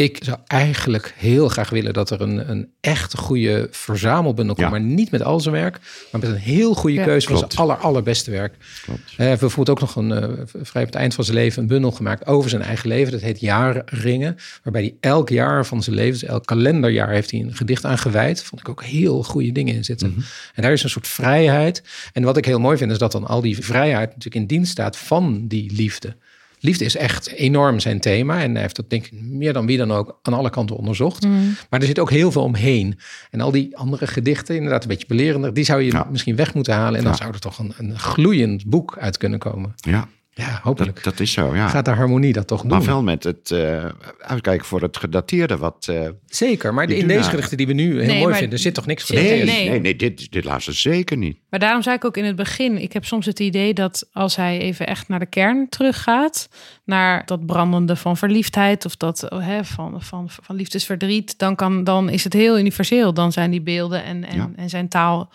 [0.02, 4.66] ik zou eigenlijk heel graag willen dat er een, een echt goede verzamelbundel komt.
[4.66, 4.72] Ja.
[4.72, 5.78] Maar niet met al zijn werk,
[6.12, 7.04] maar met een heel goede Ja.
[7.04, 8.54] keuze van zijn aller, allerbeste werk.
[8.82, 9.00] Klopt.
[9.10, 10.28] Eh, Hij heeft bijvoorbeeld ook nog een, eh,
[10.62, 13.12] vrij op het eind van zijn leven een bundel gemaakt over zijn eigen leven.
[13.12, 14.36] Dat heet Jaarringen.
[14.62, 17.98] Waarbij hij elk jaar van zijn leven, dus elk kalenderjaar, heeft hij een gedicht aan
[17.98, 18.42] gewijd.
[18.42, 20.14] Vond ik ook heel goede dingen in zitten.
[20.54, 21.82] En daar is een soort vrijheid.
[22.12, 24.70] En wat ik heel mooi vind, is dat dan al die vrijheid natuurlijk in dienst
[24.72, 26.16] staat van die liefde.
[26.62, 28.40] Liefde is echt enorm zijn thema.
[28.42, 31.26] En hij heeft dat denk ik meer dan wie dan ook aan alle kanten onderzocht.
[31.70, 32.98] Maar er zit ook heel veel omheen.
[33.30, 36.06] En al die andere gedichten, inderdaad een beetje belerender, die zou je Ja.
[36.10, 36.98] misschien weg moeten halen.
[36.98, 39.74] En dan zou er toch een, een gloeiend boek uit kunnen komen.
[39.76, 40.94] ja, Ja, hopelijk.
[40.94, 41.54] dat, dat is zo.
[41.54, 41.68] Ja.
[41.68, 42.70] Gaat de harmonie dat toch doen?
[42.70, 43.84] maar wel met het eh,
[44.18, 45.86] uitkijken voor het gedateerde wat...
[45.88, 48.74] eh, Zeker, maar in deze gedichten die we nu heel Nee, mooi maar- vinden, zit
[48.74, 49.46] toch niks Nee, gedateerd?
[49.46, 49.68] nee, nee.
[49.70, 51.38] nee, nee, dit, dit laatste zeker niet.
[51.50, 54.36] Maar daarom zei ik ook in het begin, ik heb soms het idee dat als
[54.36, 56.48] hij even echt naar de kern teruggaat,
[56.84, 61.84] naar dat brandende van verliefdheid of dat oh, hè, van, van, van liefdesverdriet, dan, kan,
[61.84, 63.14] dan is het heel universeel.
[63.14, 64.50] Dan zijn die beelden en, en, Ja.
[64.56, 65.32] en zijn taal,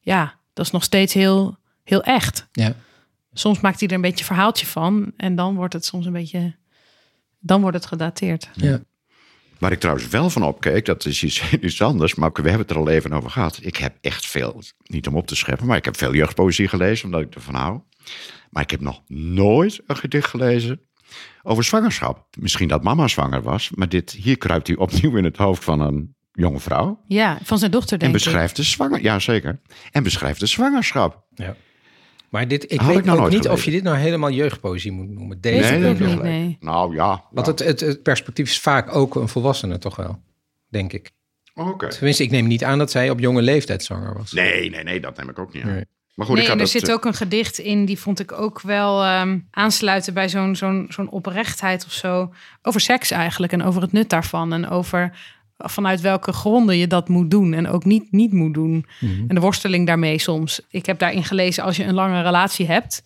[0.00, 2.46] ja, dat is nog steeds heel, heel echt.
[2.52, 2.74] Ja.
[3.38, 6.12] Soms maakt hij er een beetje een verhaaltje van en dan wordt het soms een
[6.12, 6.56] beetje,
[7.38, 8.48] dan wordt het gedateerd.
[8.52, 8.80] Ja.
[9.58, 12.70] Waar ik trouwens wel van opkeek, dat is iets, iets anders, maar we hebben het
[12.70, 13.58] er al even over gehad.
[13.60, 17.04] Ik heb echt veel, niet om op te scheppen, maar ik heb veel jeugdpoëzie gelezen,
[17.04, 17.80] omdat ik ervan hou.
[18.50, 20.80] Maar ik heb nog nooit een gedicht gelezen
[21.42, 22.26] over zwangerschap.
[22.38, 25.80] Misschien dat mama zwanger was, maar dit, hier kruipt hij opnieuw in het hoofd van
[25.80, 27.02] een jonge vrouw.
[27.06, 28.22] Ja, van zijn dochter En denk ik.
[28.24, 29.60] beschrijft de zwanger, ja zeker.
[29.90, 31.24] En beschrijft de zwangerschap.
[31.34, 31.56] Ja.
[32.28, 34.30] Maar dit, ik Had weet ik nou ook nooit niet of je dit nou helemaal
[34.30, 35.40] jeugdpoëzie moet noemen.
[35.40, 36.22] Deze niet, gelijk.
[36.22, 36.56] nee.
[36.60, 37.24] Nou ja.
[37.30, 40.20] Want het, het, het perspectief is vaak ook een volwassene toch wel,
[40.68, 41.10] denk ik.
[41.54, 41.88] Oké.
[41.88, 44.32] Tenminste, ik neem niet aan dat zij op jonge leeftijd zwanger was.
[44.32, 45.72] Nee, nee, nee, dat neem ik ook niet aan.
[45.72, 45.84] Nee.
[46.14, 47.98] Maar goed, nee, ik had en er dat, zit eh, ook een gedicht in, die
[47.98, 52.32] vond ik ook wel ehm, aansluiten bij zo'n zo'n zo'n oprechtheid of zo.
[52.62, 54.52] Over seks eigenlijk en over het nut daarvan.
[54.52, 55.18] En over
[55.58, 58.86] vanuit welke gronden je dat moet doen en ook niet, niet moet doen.
[59.28, 60.60] En de worsteling daarmee soms.
[60.70, 63.02] Ik heb daarin gelezen, als je een lange relatie hebt,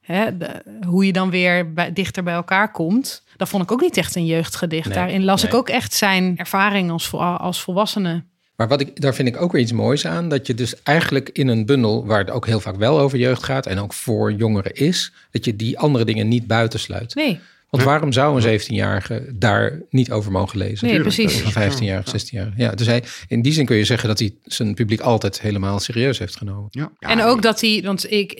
[0.00, 3.22] hè, de- hoe je dan weer bij, dichter bij elkaar komt.
[3.36, 4.84] Dat vond ik ook niet echt een jeugdgedicht.
[4.86, 8.24] Nee, Daarin las ik ook echt zijn ervaring als, als volwassene.
[8.56, 10.28] Maar wat ik, daar vind ik ook weer iets moois aan.
[10.28, 13.42] Dat je dus eigenlijk in een bundel, waar het ook heel vaak wel over jeugd
[13.44, 13.66] gaat.
[13.66, 15.12] En ook voor jongeren is.
[15.30, 17.14] Dat je die andere dingen niet buitensluit.
[17.14, 20.86] Nee, Want waarom zou een 17-jarige daar niet over mogen lezen?
[20.86, 21.42] nee Tuurlijk, precies.
[21.44, 22.52] Of een 15-jarige, 16-jarige.
[22.56, 25.78] Ja, dus hij, in die zin kun je zeggen dat hij zijn publiek altijd helemaal
[25.78, 26.68] serieus heeft genomen.
[26.70, 26.90] ja.
[26.98, 28.30] Ja, en ook dat hij, want ik,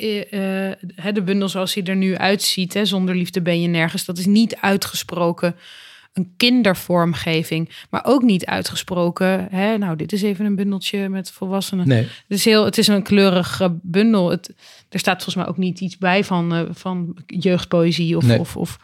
[0.94, 4.18] hè, de bundel zoals hij er nu uitziet, hè, zonder liefde ben je nergens, dat
[4.18, 5.54] is niet uitgesproken
[6.12, 9.48] een kindervormgeving, maar ook niet uitgesproken.
[9.50, 11.88] Hè, nou, dit is even een bundeltje met volwassenen.
[11.88, 14.30] Nee, Het is heel, het is een kleurige bundel.
[14.30, 14.54] Het,
[14.88, 18.38] er staat volgens mij ook niet iets bij van, eh, van jeugdpoëzie of, Nee.
[18.38, 18.78] of, of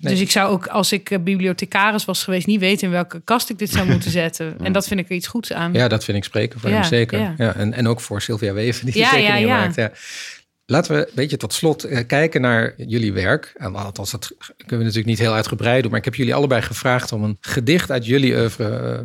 [0.00, 0.12] Nee.
[0.12, 3.50] Dus ik zou ook, als ik eh, bibliothecaris was geweest, niet weten in welke kast
[3.50, 4.56] ik dit zou moeten zetten.
[4.62, 5.72] En dat vind ik er iets goeds aan.
[5.72, 7.18] ja, dat vind ik spreken voor Ja, hem zeker.
[7.18, 7.34] ja.
[7.36, 7.54] Ja.
[7.54, 9.56] en, en ook voor Sylvia Weven, die Ja, tekeningen ja.
[9.58, 9.74] maakt.
[9.74, 9.92] Ja.
[10.66, 13.52] Laten we een beetje tot slot eh, kijken naar jullie werk.
[13.56, 15.90] En Althans, dat kunnen we natuurlijk niet heel uitgebreid doen.
[15.90, 18.98] Maar ik heb jullie allebei gevraagd om een gedicht uit jullie oeuvre eh,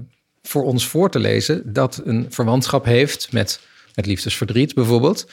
[0.43, 1.73] voor ons voor te lezen.
[1.73, 3.59] Dat een verwantschap heeft met,
[3.95, 5.29] met liefdesverdriet bijvoorbeeld.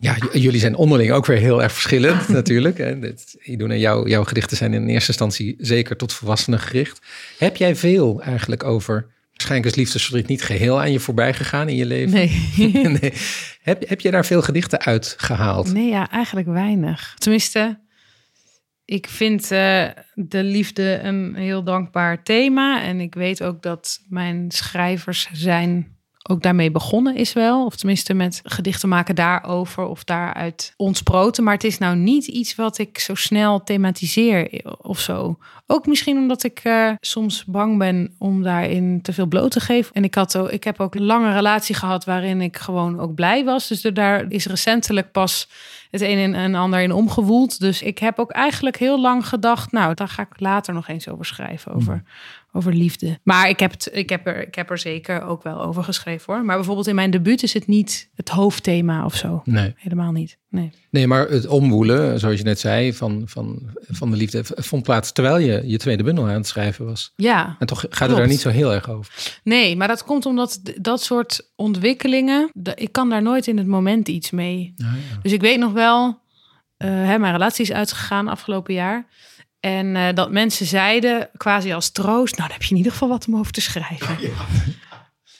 [0.00, 2.78] Ja, jullie zijn onderling ook weer heel erg verschillend natuurlijk.
[2.78, 7.00] En dit, en jouw, jouw gedichten zijn in eerste instantie zeker tot volwassenen gericht.
[7.38, 9.06] Heb jij veel eigenlijk over...
[9.30, 12.10] Waarschijnlijk is liefdesverdriet niet geheel aan je voorbij gegaan in je leven.
[12.10, 12.30] Nee.
[13.00, 13.12] nee.
[13.62, 15.72] Heb, heb je daar veel gedichten uit gehaald?
[15.72, 17.14] Nee, ja, eigenlijk weinig.
[17.18, 17.80] Tenminste,
[18.84, 22.82] ik vind eh, de liefde een heel dankbaar thema.
[22.82, 27.64] En ik weet ook dat mijn schrijvers zijn ook daarmee begonnen is wel.
[27.64, 31.44] Of tenminste met gedichten maken daarover of daaruit ontsproten.
[31.44, 35.38] Maar het is nou niet iets wat ik zo snel thematiseer of zo.
[35.66, 39.94] Ook misschien omdat ik uh, soms bang ben om daarin te veel bloot te geven.
[39.94, 43.14] En ik, had ook, ik heb ook een lange relatie gehad waarin ik gewoon ook
[43.14, 43.68] blij was.
[43.68, 45.48] Dus daar is recentelijk pas
[45.90, 47.60] het een en ander in omgewoeld.
[47.60, 51.08] Dus ik heb ook eigenlijk heel lang gedacht, nou, daar ga ik later nog eens
[51.08, 51.72] over schrijven.
[51.72, 52.04] Over, hmm.
[52.52, 53.18] over liefde.
[53.22, 56.34] Maar ik heb, het, ik, heb er, ik heb er zeker ook wel over geschreven
[56.34, 56.44] hoor.
[56.44, 59.42] Maar bijvoorbeeld in mijn debuut is het niet het hoofdthema of zo.
[59.44, 59.74] Nee.
[59.76, 60.38] Helemaal niet.
[60.50, 60.72] Nee.
[60.90, 63.58] nee, maar het omwoelen, zoals je net zei, van, van,
[63.90, 67.12] van de liefde vond plaats terwijl je je tweede bundel aan het schrijven was.
[67.16, 67.56] Ja.
[67.58, 69.40] En toch gaat het daar niet zo heel erg over.
[69.44, 74.08] Nee, maar dat komt omdat dat soort ontwikkelingen, ik kan daar nooit in het moment
[74.08, 74.74] iets mee.
[74.76, 74.94] ja.
[75.22, 76.06] Dus ik weet nog wel,
[76.78, 79.06] uh, hè, mijn relatie is uitgegaan afgelopen jaar.
[79.60, 83.08] En uh, dat mensen zeiden, quasi als troost, nou dan heb je in ieder geval
[83.08, 84.16] wat om over te schrijven.
[84.20, 84.28] Ja.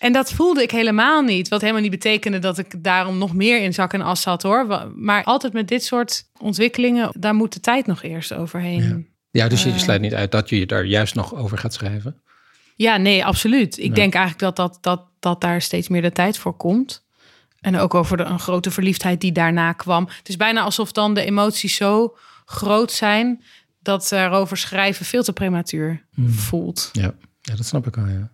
[0.01, 1.49] En dat voelde ik helemaal niet.
[1.49, 4.91] Wat helemaal niet betekende dat ik daarom nog meer in zak en as zat hoor.
[4.95, 9.09] Maar altijd met dit soort ontwikkelingen, daar moet de tijd nog eerst overheen.
[9.31, 11.75] Ja, ja dus je uh, sluit niet uit dat je daar juist nog over gaat
[11.75, 12.21] schrijven.
[12.77, 13.79] Ja, nee, absoluut.
[13.79, 17.05] Ik denk eigenlijk dat, dat, dat, dat daar steeds meer de tijd voor komt.
[17.61, 20.09] En ook over de, een grote verliefdheid die daarna kwam.
[20.17, 23.43] Het is bijna alsof dan de emoties zo groot zijn
[23.83, 26.31] dat erover schrijven veel te prematuur hmm.
[26.31, 26.89] voelt.
[26.93, 27.15] Ja.
[27.41, 28.31] ja, dat snap ik al, ja.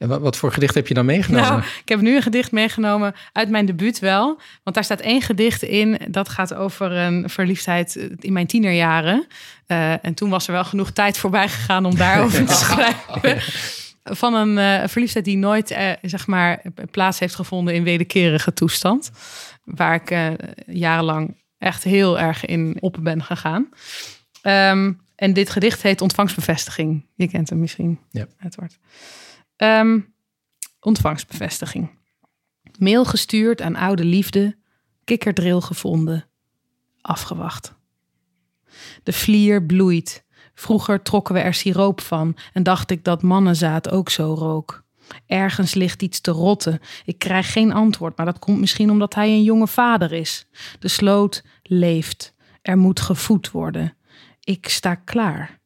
[0.00, 1.48] En wat, wat, voor gedicht heb je dan meegenomen?
[1.48, 4.40] Nou, ik heb nu een gedicht meegenomen uit mijn debuut wel.
[4.62, 6.00] Want daar staat één gedicht in.
[6.08, 9.26] Dat gaat over een verliefdheid in mijn tienerjaren.
[9.66, 13.42] Uh, en toen was er wel genoeg tijd voorbij gegaan om daarover te schrijven.
[14.02, 19.10] Van een uh, verliefdheid die nooit uh, zeg maar, plaats heeft gevonden in wederkerige toestand.
[19.64, 20.36] Waar ik
[20.66, 23.68] jarenlang echt heel erg in op ben gegaan.
[24.42, 27.06] Um, en dit gedicht heet Ontvangstbevestiging.
[27.14, 28.26] Je kent hem misschien, ja.
[28.44, 28.78] Edward.
[29.62, 30.14] Um,
[30.80, 31.90] ontvangstbevestiging.
[32.78, 34.56] Mail gestuurd aan oude liefde,
[35.04, 36.28] kikkerdril gevonden,
[37.00, 37.74] afgewacht.
[39.02, 40.24] De vlier bloeit.
[40.54, 44.84] Vroeger trokken we er siroop van en dacht ik dat mannenzaad ook zo rook.
[45.26, 46.80] Ergens ligt iets te rotten.
[47.04, 50.46] Ik krijg geen antwoord, maar dat komt misschien omdat hij een jonge vader is.
[50.78, 52.34] De sloot leeft.
[52.62, 53.96] Er moet gevoed worden.
[54.40, 55.59] Ik sta klaar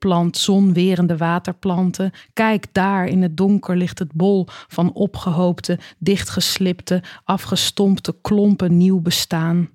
[0.00, 2.10] plant zonwerende waterplanten.
[2.32, 9.70] Kijk, daar in het donker ligt het bol van opgehoopte, dichtgeslipte, afgestompte klompen nieuw bestaan.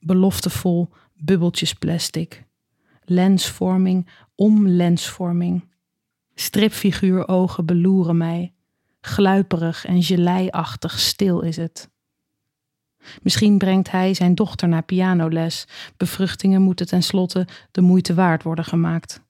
[0.00, 2.44] Beloftevol bubbeltjes plastic.
[3.04, 5.64] Lensvorming om lensvorming.
[6.34, 8.52] Stripfiguurogen beloeren mij.
[9.00, 11.90] Gluiperig en geleiachtig stil is het.
[13.22, 15.66] Misschien brengt hij zijn dochter naar pianoles.
[15.96, 19.26] Bevruchtingen moeten tenslotte de moeite waard worden gemaakt.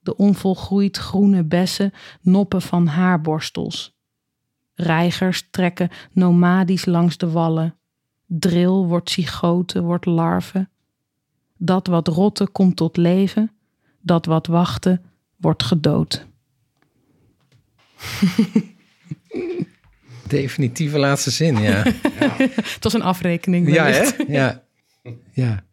[0.00, 3.98] De onvolgroeid groene bessen noppen van haarborstels.
[4.74, 7.76] Reigers trekken nomadisch langs de wallen.
[8.26, 10.68] Dril wordt zygote, wordt larve.
[11.56, 13.50] Dat wat rotte komt tot leven,
[14.00, 15.04] dat wat wachten
[15.36, 16.26] wordt gedood.
[20.30, 21.84] Definitieve laatste zin, ja.
[22.20, 22.34] ja.
[22.38, 23.74] het was een afrekening.
[23.74, 24.08] Ja, hè?
[24.28, 24.62] Ja.
[25.32, 25.64] ja.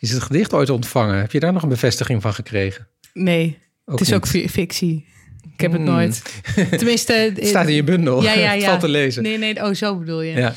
[0.00, 1.18] Is het gedicht ooit ontvangen?
[1.18, 2.88] Heb je daar nog een bevestiging van gekregen?
[3.12, 5.06] Nee, het is ook fictie.
[5.52, 5.90] Ik heb het hmm.
[5.90, 6.22] nooit.
[6.78, 7.12] Tenminste...
[7.12, 8.22] het staat in je bundel.
[8.22, 8.66] Ja, ja, ja.
[8.66, 9.22] valt te lezen.
[9.22, 10.36] Nee, nee, oh, zo bedoel je.
[10.36, 10.54] Ja,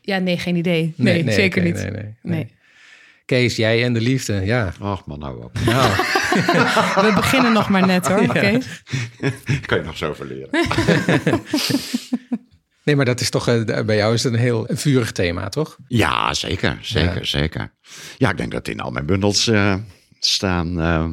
[0.00, 0.92] ja nee, geen idee.
[0.96, 1.74] Nee, nee, zeker niet.
[1.74, 2.14] nee, nee.
[2.22, 2.54] nee.
[3.26, 4.72] Kees, jij en de liefde, ja.
[4.80, 5.58] Ach man, nou op.
[5.64, 5.90] Nou.
[7.06, 8.32] We beginnen nog maar net hoor, ja.
[8.32, 8.82] Kees.
[9.66, 10.48] kan je nog zo verleren.
[12.84, 15.76] nee, maar dat is toch, eh, bij jou is het een heel vurig thema, toch?
[15.88, 17.24] Ja, zeker, zeker, ja.
[17.24, 17.72] zeker.
[18.16, 19.74] Ja, ik denk dat in al mijn bundels uh,
[20.18, 21.08] staan, uh,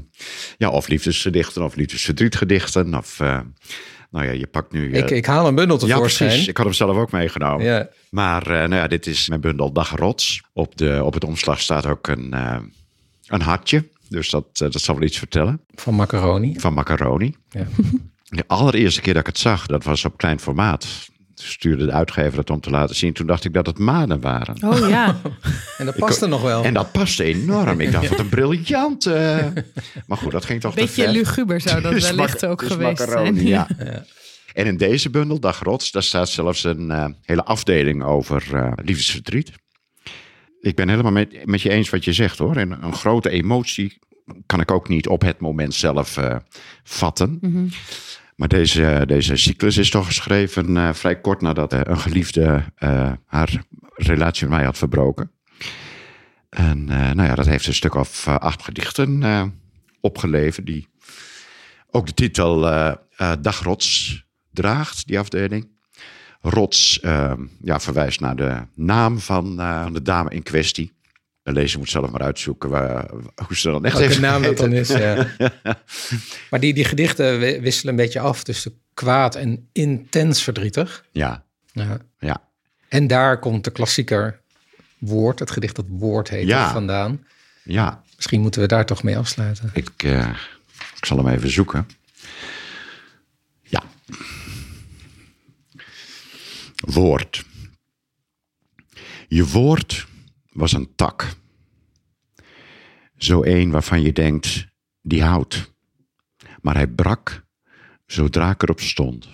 [0.57, 3.19] ja, of liefdesgedichten of liefdesverdrietgedichten of...
[4.13, 4.91] Nou ja, je pakt nu...
[4.91, 6.29] ik, ik haal een bundel tevoorschijn.
[6.29, 6.49] Ja, precies.
[6.49, 7.65] Ik had hem zelf ook meegenomen.
[7.65, 7.89] Ja.
[8.09, 10.41] Maar uh, nou ja, dit is mijn bundel Dagrots.
[10.53, 12.57] Op, de, op het omslag staat ook een, uh,
[13.27, 13.87] een hartje.
[14.09, 15.61] Dus dat, dat zal wel iets vertellen.
[15.75, 16.59] Van macaroni.
[16.59, 17.35] Van macaroni.
[17.49, 17.67] Ja.
[18.29, 22.37] De allereerste keer dat ik het zag, dat was op klein formaat stuurde de uitgever
[22.37, 23.13] het om te laten zien.
[23.13, 24.55] Toen dacht ik dat het maden waren.
[24.63, 25.21] Oh ja.
[25.77, 26.63] en dat paste nog wel.
[26.63, 27.79] En dat paste enorm.
[27.79, 29.05] Ik dacht, wat een briljant.
[29.05, 29.45] Uh...
[30.07, 31.11] Maar goed, dat ging toch Beetje te ver.
[31.11, 33.47] luguber zou dat dus wellicht ook geweest macaroni, zijn.
[33.47, 33.67] Ja.
[33.77, 34.05] ja.
[34.53, 38.71] En in deze bundel, Dag Rots, daar staat zelfs een uh, hele afdeling over uh,
[38.75, 39.51] liefdesverdriet.
[40.59, 42.55] Ik ben helemaal met, met je eens wat je zegt hoor.
[42.55, 43.99] En een grote emotie
[44.45, 46.19] kan ik ook niet op het moment zelf
[46.83, 47.37] vatten.
[47.41, 47.69] Mm -hmm.
[48.35, 53.11] Maar deze, deze cyclus is toch geschreven uh, vrij kort nadat uh, een geliefde uh,
[53.25, 53.63] haar
[53.95, 55.31] relatie met mij had verbroken.
[56.49, 59.23] En nou ja, dat heeft een stuk of acht gedichten
[60.01, 60.87] opgeleverd, die
[61.91, 62.93] ook de titel eh,
[63.41, 65.67] Dagrots draagt, die afdeling.
[66.41, 66.99] Rots
[67.61, 69.55] ja, verwijst naar de naam van
[69.93, 70.91] de dame in kwestie.
[71.43, 73.09] De lezer moet zelf maar uitzoeken waar,
[73.47, 74.87] hoe ze dan echt Welke naam dat dan is.
[74.89, 75.27] Ja.
[76.49, 81.05] maar die, die gedichten wisselen een beetje af tussen kwaad en intens verdrietig.
[81.11, 81.45] Ja.
[81.71, 81.97] ja.
[82.19, 82.41] ja.
[82.87, 84.41] En daar komt de klassieker
[84.97, 86.71] woord, het gedicht dat woord heet, Ja.
[86.71, 87.25] vandaan.
[87.63, 89.69] Ja, Misschien moeten we daar toch mee afsluiten.
[89.73, 90.29] ik, eh,
[90.97, 91.87] ik zal hem even zoeken.
[93.61, 93.83] Ja.
[96.75, 97.43] Woord.
[99.27, 100.07] Je woord
[100.53, 101.35] was een tak.
[103.17, 104.67] Zo een waarvan je denkt,
[105.01, 105.73] die houdt.
[106.61, 107.45] Maar hij brak
[108.05, 109.27] zodra ik erop stond.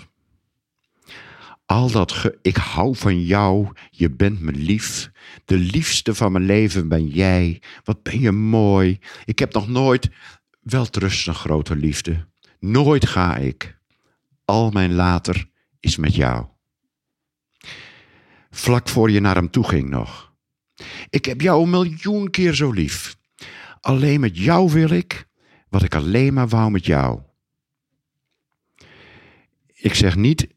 [1.65, 5.11] Al dat ge, ik hou van jou, je bent me lief.
[5.45, 7.61] De liefste van mijn leven ben jij.
[7.83, 8.99] Wat ben je mooi.
[9.25, 10.09] Ik heb nog nooit,
[10.61, 12.27] welterust een grote liefde.
[12.59, 13.79] Nooit ga ik.
[14.45, 15.49] Al mijn later
[15.79, 16.45] is met jou.
[18.49, 20.28] Vlak voor je naar hem toe ging nog.
[21.09, 23.17] Ik heb jou een miljoen keer zo lief.
[23.81, 25.27] Alleen met jou wil ik
[25.69, 27.21] wat ik alleen maar wou met jou.
[29.73, 30.47] Ik zeg niet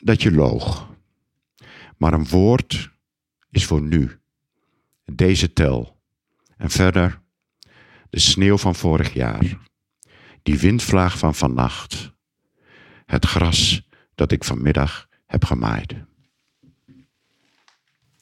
[0.00, 0.94] dat je loog,
[1.96, 2.90] maar een woord
[3.50, 4.20] is voor nu.
[5.04, 6.00] Deze tel.
[6.56, 7.20] En verder
[8.10, 9.58] de sneeuw van vorig jaar.
[10.42, 12.12] Die windvlaag van vannacht.
[13.06, 15.94] Het gras dat ik vanmiddag heb gemaaid.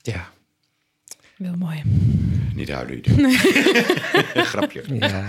[0.02, 0.32] Ja.
[1.42, 1.82] Heel mooi.
[2.54, 3.30] Niet huilen, Ieder.
[4.52, 4.82] Grapje.
[4.88, 5.24] ja.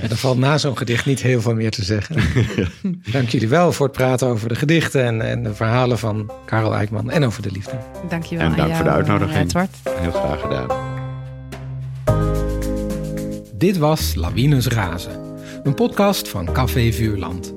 [0.00, 2.16] En er valt na zo'n gedicht niet heel veel meer te zeggen.
[3.12, 6.74] Dank jullie wel voor het praten over de gedichten en, en de verhalen van Karel
[6.74, 7.78] Eijkman en over de liefde.
[8.08, 9.38] Dankjewel En aan dank voor de uitnodiging.
[9.38, 9.76] Edward.
[9.84, 10.96] Heel graag gedaan.
[13.54, 15.20] Dit was Lawines Razen,
[15.62, 17.54] een podcast van Café Vuurland.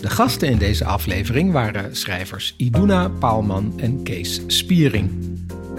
[0.00, 5.10] De gasten in deze aflevering waren schrijvers Iduna Paalman en Kees Spiering.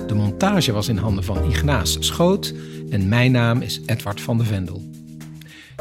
[0.07, 2.53] De montage was in handen van Ignaas Schoot
[2.89, 4.93] en mijn naam is Edward van de Vendel.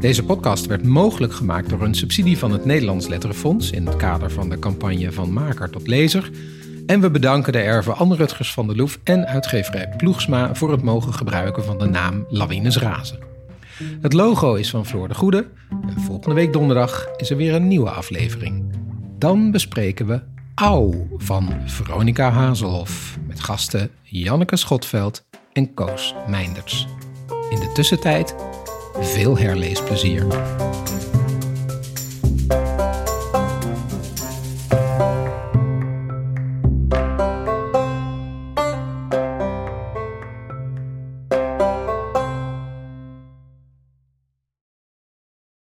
[0.00, 4.30] Deze podcast werd mogelijk gemaakt door een subsidie van het Nederlands Letterenfonds in het kader
[4.30, 6.30] van de campagne Van Maker tot Lezer.
[6.86, 10.82] En we bedanken de erven Anne Rutgers van der Loef en uitgeverij Ploegsma voor het
[10.82, 13.31] mogen gebruiken van de naam Lawines Razen.
[14.00, 17.68] Het logo is van Floor de Goede en volgende week donderdag is er weer een
[17.68, 18.72] nieuwe aflevering.
[19.18, 20.20] Dan bespreken we
[20.54, 26.86] Auw van Veronica Hazelhoff met gasten Janneke Schotveld en Koos Meinders.
[27.50, 28.34] In de tussentijd
[29.00, 30.26] veel herleesplezier.